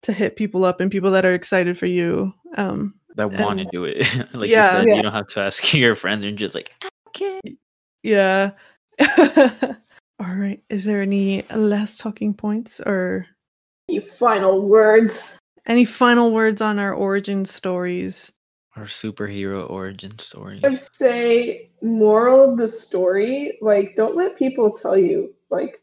[0.03, 2.33] to hit people up and people that are excited for you.
[2.57, 3.99] Um that want to do it.
[4.33, 4.95] like yeah, you said, yeah.
[4.95, 6.71] you don't have to ask your friends and just like
[7.09, 7.41] okay.
[8.03, 8.51] Yeah.
[10.19, 10.61] All right.
[10.69, 13.25] Is there any last talking points or
[13.89, 15.39] any final words?
[15.65, 18.31] Any final words on our origin stories?
[18.75, 20.61] Our superhero origin stories.
[20.63, 25.81] I'd say moral of the story, like don't let people tell you like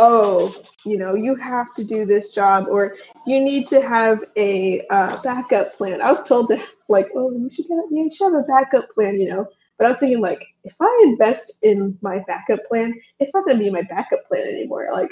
[0.00, 0.52] oh,
[0.86, 2.96] you know, you have to do this job or
[3.26, 6.00] you need to have a uh, backup plan.
[6.00, 9.20] I was told to like, oh, you should, have, you should have a backup plan,
[9.20, 9.46] you know.
[9.76, 13.58] But I was thinking like, if I invest in my backup plan, it's not going
[13.58, 14.88] to be my backup plan anymore.
[14.90, 15.10] Like,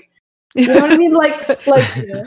[0.54, 1.12] you know what I mean?
[1.12, 2.24] Like, like yeah.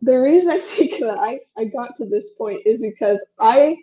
[0.00, 3.78] the reason I think that I I got to this point is because I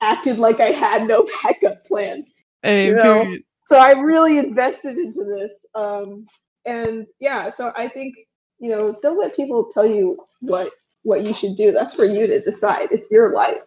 [0.00, 2.26] acted like I had no backup plan.
[2.62, 3.36] Hey, you know?
[3.66, 5.64] So I really invested into this.
[5.74, 6.26] Um,
[6.64, 8.14] and yeah, so I think
[8.62, 10.70] you know, don't let people tell you what
[11.02, 11.72] what you should do.
[11.72, 12.88] That's for you to decide.
[12.92, 13.62] It's your life.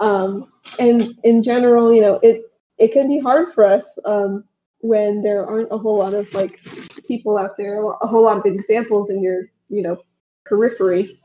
[0.00, 0.50] Um,
[0.80, 2.42] and in general, you know, it
[2.78, 4.44] it can be hard for us um,
[4.80, 6.60] when there aren't a whole lot of like
[7.06, 10.02] people out there, a whole lot of examples in your you know
[10.46, 11.20] periphery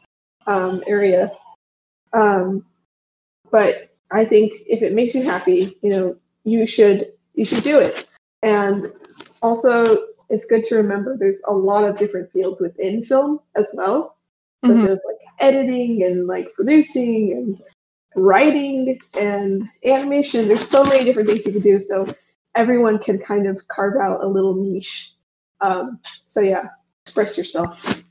[0.46, 1.32] um, area.
[2.12, 2.66] Um,
[3.50, 7.80] but I think if it makes you happy, you know, you should you should do
[7.80, 8.10] it.
[8.44, 8.92] And
[9.42, 14.18] also, it's good to remember there's a lot of different fields within film as well,
[14.64, 14.86] such mm-hmm.
[14.86, 17.62] as like editing and like producing and
[18.16, 20.48] writing and animation.
[20.48, 21.82] There's so many different things you can do.
[21.82, 22.14] So
[22.56, 25.14] everyone can kind of carve out a little niche.
[25.62, 26.66] Um, so yeah,
[27.04, 28.04] express yourself.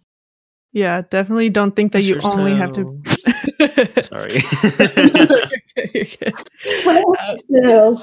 [0.72, 3.02] Yeah, definitely don't think that you only have to.
[4.02, 4.42] Sorry.
[7.64, 7.96] uh,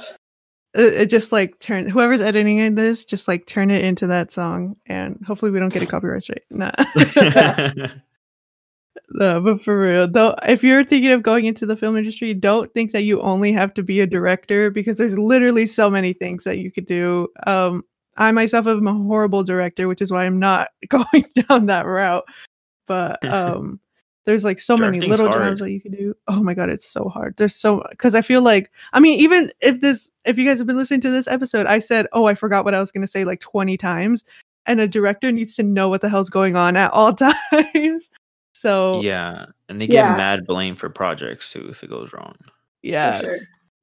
[0.76, 5.20] it just like turn whoever's editing this just like turn it into that song and
[5.26, 6.72] hopefully we don't get a copyright straight nah.
[9.12, 12.74] no but for real though if you're thinking of going into the film industry don't
[12.74, 16.44] think that you only have to be a director because there's literally so many things
[16.44, 17.28] that you could do.
[17.48, 17.84] Um
[18.18, 22.26] i myself am a horrible director which is why i'm not going down that route.
[22.88, 23.80] But um
[24.26, 25.50] there's like so many little hard.
[25.50, 26.16] jobs that you can do.
[26.28, 27.38] Oh my god, it's so hard.
[27.38, 30.68] There's so because I feel like I mean, even if this if you guys have
[30.68, 33.24] been listening to this episode, I said, oh, I forgot what I was gonna say
[33.24, 34.24] like 20 times.
[34.68, 37.14] And a director needs to know what the hell's going on at all
[37.54, 38.10] times.
[38.54, 39.46] so Yeah.
[39.70, 40.18] And they get yeah.
[40.18, 42.36] mad blame for projects too if it goes wrong.
[42.82, 43.22] Yeah.
[43.22, 43.38] Sure.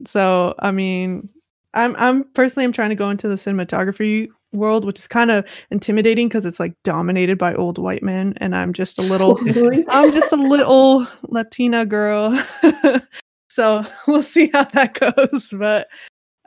[0.08, 1.28] So I mean,
[1.74, 5.44] I'm I'm personally I'm trying to go into the cinematography world, which is kind of
[5.70, 9.38] intimidating because it's like dominated by old white men, and I'm just a little,
[9.88, 12.42] I'm just a little Latina girl.
[13.52, 15.52] so we'll see how that goes.
[15.52, 15.88] But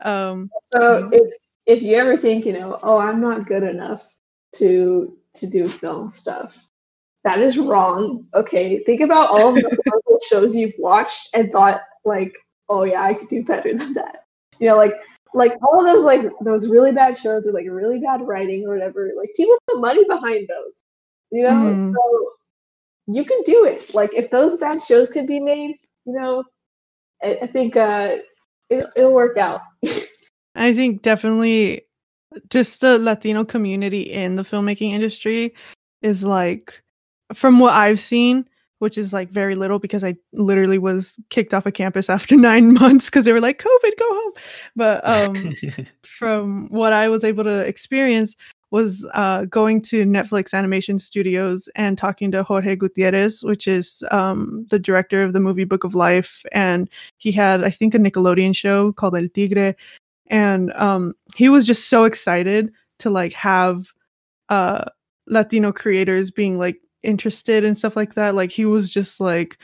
[0.04, 1.34] um, so if
[1.66, 4.08] if you ever think, you know, oh, I'm not good enough
[4.56, 6.68] to to do film stuff,
[7.24, 8.26] that is wrong.
[8.34, 12.36] Okay, think about all of the shows you've watched and thought like,
[12.70, 14.26] oh yeah, I could do better than that.
[14.60, 14.94] You know, like
[15.36, 18.74] like all of those like those really bad shows or like really bad writing or
[18.74, 20.84] whatever like people put money behind those
[21.32, 21.52] you know?
[21.52, 21.94] Mm.
[21.94, 22.30] so
[23.08, 23.94] you can do it.
[23.94, 25.76] Like if those bad shows could be made
[26.06, 26.44] you know
[27.24, 28.18] i, I think uh
[28.70, 29.62] it, it'll work out.
[30.56, 31.86] I think definitely
[32.50, 35.54] just the latino community in the filmmaking industry
[36.02, 36.82] is like
[37.34, 38.48] from what i've seen
[38.86, 42.36] which is like very little because I literally was kicked off a of campus after
[42.36, 44.34] nine months because they were like, COVID, go home.
[44.76, 45.56] But um,
[46.04, 48.36] from what I was able to experience
[48.70, 54.68] was uh, going to Netflix Animation Studios and talking to Jorge Gutierrez, which is um,
[54.70, 56.46] the director of the movie Book of Life.
[56.52, 59.74] And he had, I think, a Nickelodeon show called El Tigre.
[60.28, 63.88] And um, he was just so excited to like have
[64.50, 64.86] uh,
[65.26, 68.36] Latino creators being like interested and stuff like that.
[68.36, 69.58] Like he was just like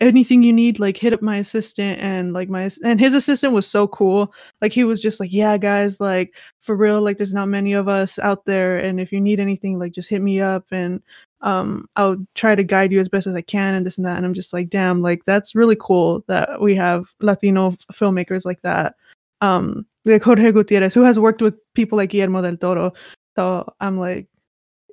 [0.00, 3.66] anything you need like hit up my assistant and like my and his assistant was
[3.66, 4.32] so cool
[4.62, 7.88] like he was just like yeah guys like for real like there's not many of
[7.88, 11.02] us out there and if you need anything like just hit me up and
[11.40, 14.16] um i'll try to guide you as best as i can and this and that
[14.16, 18.62] and i'm just like damn like that's really cool that we have latino filmmakers like
[18.62, 18.94] that
[19.40, 22.92] um like jorge gutierrez who has worked with people like guillermo del toro
[23.34, 24.28] so i'm like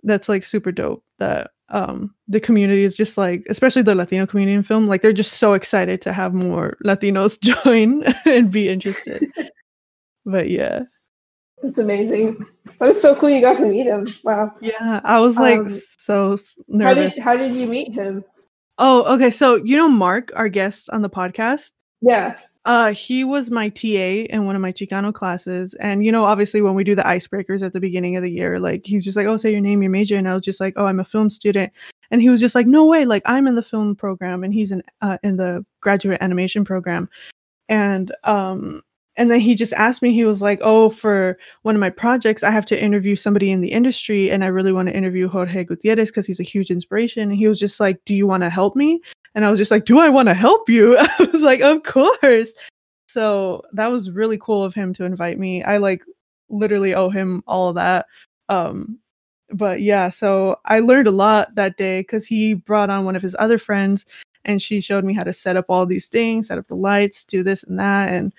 [0.03, 4.55] that's like super dope that um the community is just like especially the latino community
[4.55, 9.24] in film like they're just so excited to have more latinos join and be interested.
[10.28, 10.82] But yeah.
[11.61, 12.43] It's amazing.
[12.80, 14.07] That was so cool you got to meet him.
[14.24, 14.51] Wow.
[14.59, 18.24] Yeah i was like um, so nervous how did, how did you meet him?
[18.80, 21.72] Oh okay so you know mark our guest on the podcast?
[22.01, 25.76] Yeah uh, he was my TA in one of my Chicano classes.
[25.76, 28.59] And, you know, obviously when we do the icebreakers at the beginning of the year,
[28.59, 30.16] like he's just like, oh, say your name, your major.
[30.16, 31.72] And I was just like, oh, I'm a film student.
[32.09, 34.72] And he was just like, no way, like I'm in the film program and he's
[34.72, 37.07] in, uh, in the graduate animation program.
[37.70, 38.82] And, um,
[39.16, 42.43] and then he just asked me, he was like, oh, for one of my projects,
[42.43, 44.30] I have to interview somebody in the industry.
[44.30, 47.24] And I really want to interview Jorge Gutierrez because he's a huge inspiration.
[47.24, 49.01] And he was just like, do you want to help me?
[49.36, 50.97] And I was just like, do I want to help you?
[50.99, 52.49] I was like, of course.
[53.07, 55.63] So that was really cool of him to invite me.
[55.63, 56.03] I like
[56.49, 58.07] literally owe him all of that.
[58.49, 58.97] Um,
[59.51, 63.21] but yeah, so I learned a lot that day because he brought on one of
[63.21, 64.05] his other friends
[64.43, 67.25] and she showed me how to set up all these things, set up the lights,
[67.25, 68.11] do this and that.
[68.11, 68.33] And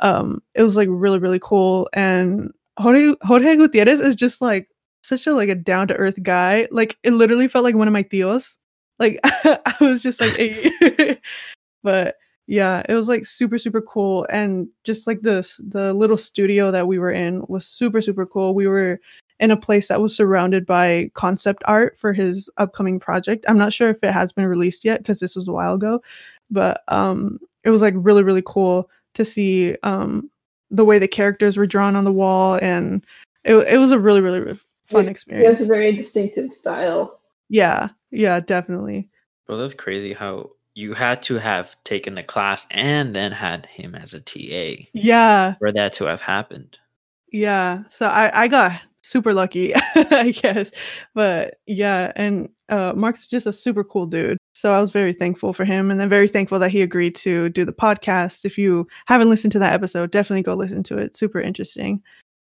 [0.00, 1.88] um, it was like really, really cool.
[1.92, 4.68] And Jorge, Jorge Gutierrez is just like
[5.02, 6.68] such a like a down to earth guy.
[6.70, 8.56] Like it literally felt like one of my tios.
[9.00, 11.18] Like I was just like, hey.
[11.82, 16.70] but yeah, it was like super super cool, and just like this the little studio
[16.70, 18.54] that we were in was super super cool.
[18.54, 19.00] We were
[19.40, 23.44] in a place that was surrounded by concept art for his upcoming project.
[23.48, 26.02] I'm not sure if it has been released yet because this was a while ago,
[26.50, 30.30] but um, it was like really really cool to see um,
[30.70, 33.06] the way the characters were drawn on the wall, and
[33.44, 35.46] it it was a really really fun experience.
[35.46, 37.19] He has a very distinctive style.
[37.50, 39.08] Yeah, yeah, definitely.
[39.48, 43.94] Well, that's crazy how you had to have taken the class and then had him
[43.94, 44.84] as a TA.
[44.94, 45.54] Yeah.
[45.58, 46.78] For that to have happened.
[47.32, 47.82] Yeah.
[47.90, 50.70] So I, I got super lucky, I guess.
[51.14, 54.38] But yeah, and uh, Mark's just a super cool dude.
[54.54, 57.48] So I was very thankful for him and then very thankful that he agreed to
[57.48, 58.44] do the podcast.
[58.44, 61.16] If you haven't listened to that episode, definitely go listen to it.
[61.16, 62.02] Super interesting.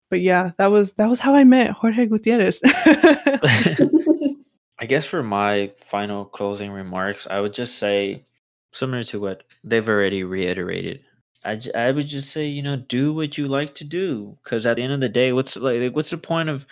[0.09, 2.59] But yeah, that was that was how I met Jorge Gutierrez.
[4.79, 8.25] I guess for my final closing remarks, I would just say,
[8.73, 11.01] similar to what they've already reiterated,
[11.45, 14.37] I, I would just say, you know, do what you like to do.
[14.43, 16.65] Because at the end of the day, what's like, what's the point of,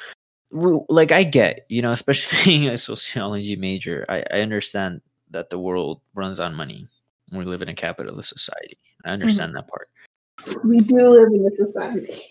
[0.52, 5.02] like, I get, you know, especially being a sociology major, I, I understand
[5.32, 6.88] that the world runs on money.
[7.32, 8.78] We live in a capitalist society.
[9.06, 9.14] I mm-hmm.
[9.14, 9.58] understand mm-hmm.
[9.58, 9.90] that part.
[10.64, 12.22] We do live in a society.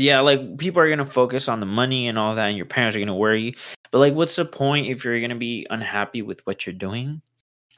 [0.00, 2.96] Yeah, like people are gonna focus on the money and all that, and your parents
[2.96, 3.54] are gonna worry.
[3.90, 7.20] But like, what's the point if you're gonna be unhappy with what you're doing?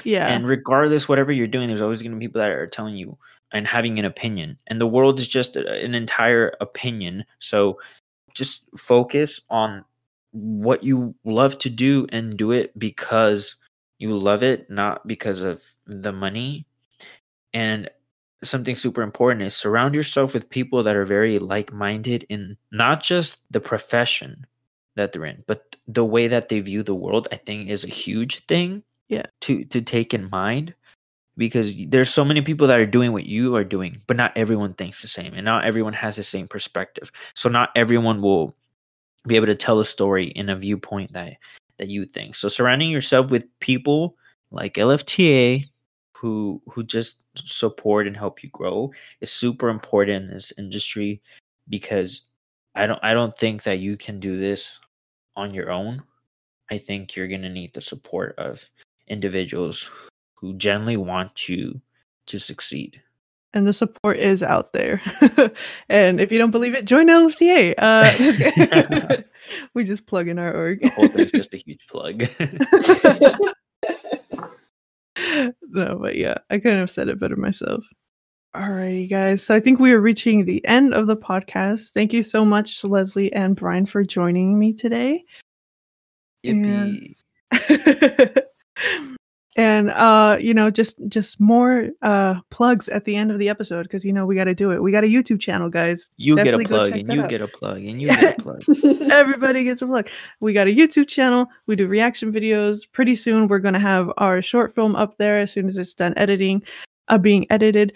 [0.04, 0.28] Yeah.
[0.28, 3.18] And regardless, whatever you're doing, there's always gonna be people that are telling you
[3.52, 7.24] and having an opinion, and the world is just uh, an entire opinion.
[7.40, 7.80] So
[8.34, 9.84] just focus on
[10.30, 13.56] what you love to do and do it because
[13.98, 16.66] you love it, not because of the money.
[17.52, 17.90] And
[18.42, 23.38] something super important is surround yourself with people that are very like-minded in not just
[23.50, 24.46] the profession
[24.96, 27.88] that they're in, but the way that they view the world, I think is a
[27.88, 28.82] huge thing.
[29.08, 29.26] Yeah.
[29.42, 30.74] To to take in mind
[31.36, 34.74] because there's so many people that are doing what you are doing, but not everyone
[34.74, 37.10] thinks the same and not everyone has the same perspective.
[37.34, 38.54] So not everyone will
[39.26, 41.34] be able to tell a story in a viewpoint that
[41.78, 42.34] that you think.
[42.34, 44.16] So surrounding yourself with people
[44.50, 45.68] like LFTA
[46.22, 51.20] who who just support and help you grow is super important in this industry
[51.68, 52.22] because
[52.76, 54.78] I don't I don't think that you can do this
[55.34, 56.00] on your own.
[56.70, 58.64] I think you're going to need the support of
[59.08, 59.90] individuals
[60.34, 61.80] who generally want you
[62.26, 63.02] to succeed.
[63.52, 65.02] And the support is out there.
[65.88, 67.74] and if you don't believe it, join LFTA.
[67.78, 69.22] Uh,
[69.74, 70.82] we just plug in our org.
[70.82, 72.22] the whole thing's just a huge plug
[75.70, 77.84] no, but yeah, I couldn't have said it better myself.
[78.54, 79.42] Alrighty, guys.
[79.42, 81.92] So I think we are reaching the end of the podcast.
[81.92, 85.24] Thank you so much, to Leslie and Brian, for joining me today.
[86.44, 87.14] Yippee.
[87.50, 88.42] And...
[89.56, 93.82] and uh you know just just more uh plugs at the end of the episode
[93.82, 94.82] because you know we got to do it.
[94.82, 96.10] We got a youtube channel guys.
[96.16, 97.28] You Definitely get a plug and you out.
[97.28, 98.62] get a plug and you get a plug.
[99.10, 100.08] Everybody gets a plug.
[100.40, 101.46] We got a youtube channel.
[101.66, 102.90] We do reaction videos.
[102.92, 106.14] Pretty soon we're gonna have our short film up there as soon as it's done
[106.16, 106.62] editing
[107.08, 107.92] uh being edited.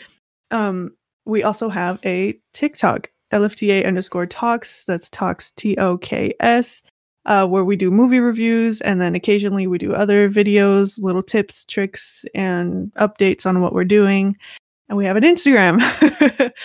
[0.51, 0.93] Um
[1.25, 4.85] we also have a tiktok lfta underscore talks.
[4.85, 6.83] That's talks t-o-k-s
[7.27, 11.65] uh, where we do movie reviews and then occasionally we do other videos, little tips,
[11.65, 14.37] tricks, and updates on what we're doing.
[14.89, 15.83] And we have an Instagram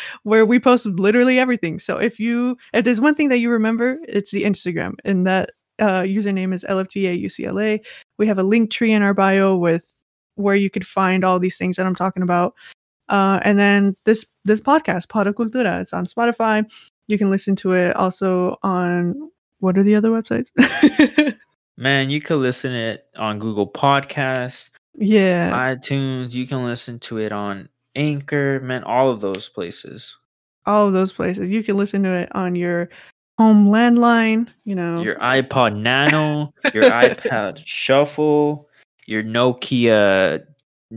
[0.24, 1.80] where we post literally everything.
[1.80, 4.94] So if you if there's one thing that you remember, it's the Instagram.
[5.04, 7.80] And that uh, username is LFTA UCLA.
[8.20, 9.88] We have a link tree in our bio with
[10.36, 12.54] where you could find all these things that I'm talking about.
[13.10, 16.64] Uh, and then this this podcast, Pada Cultura, it's on Spotify.
[17.08, 19.32] You can listen to it also on
[19.62, 20.52] what are the other websites?
[21.78, 26.34] Man, you can listen it on Google Podcasts, yeah, iTunes.
[26.34, 30.16] You can listen to it on Anchor, man, all of those places.
[30.66, 31.50] All of those places.
[31.50, 32.90] You can listen to it on your
[33.38, 35.02] home landline, you know.
[35.02, 38.70] Your iPod Nano, your iPad Shuffle,
[39.08, 40.46] your Nokia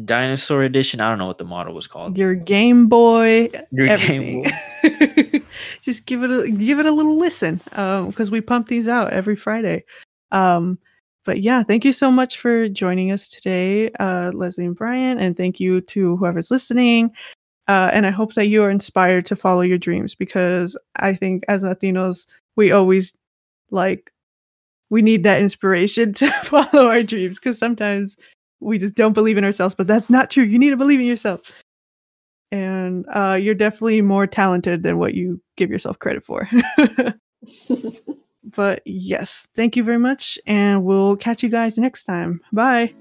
[0.04, 1.00] Dinosaur Edition.
[1.00, 2.16] I don't know what the model was called.
[2.16, 3.48] Your Game Boy.
[3.70, 4.42] Your everything.
[4.82, 5.42] Game Boy.
[5.82, 9.12] Just give it a give it a little listen, because um, we pump these out
[9.12, 9.84] every Friday.
[10.32, 10.78] Um,
[11.24, 15.36] but yeah, thank you so much for joining us today, uh, Leslie and Brian, and
[15.36, 17.10] thank you to whoever's listening.
[17.66, 21.44] Uh, and I hope that you are inspired to follow your dreams because I think
[21.48, 22.26] as Latinos,
[22.56, 23.14] we always
[23.70, 24.12] like
[24.90, 28.16] we need that inspiration to follow our dreams because sometimes
[28.64, 30.44] we just don't believe in ourselves, but that's not true.
[30.44, 31.40] You need to believe in yourself.
[32.50, 36.48] And uh, you're definitely more talented than what you give yourself credit for.
[38.56, 40.38] but yes, thank you very much.
[40.46, 42.40] And we'll catch you guys next time.
[42.52, 42.94] Bye.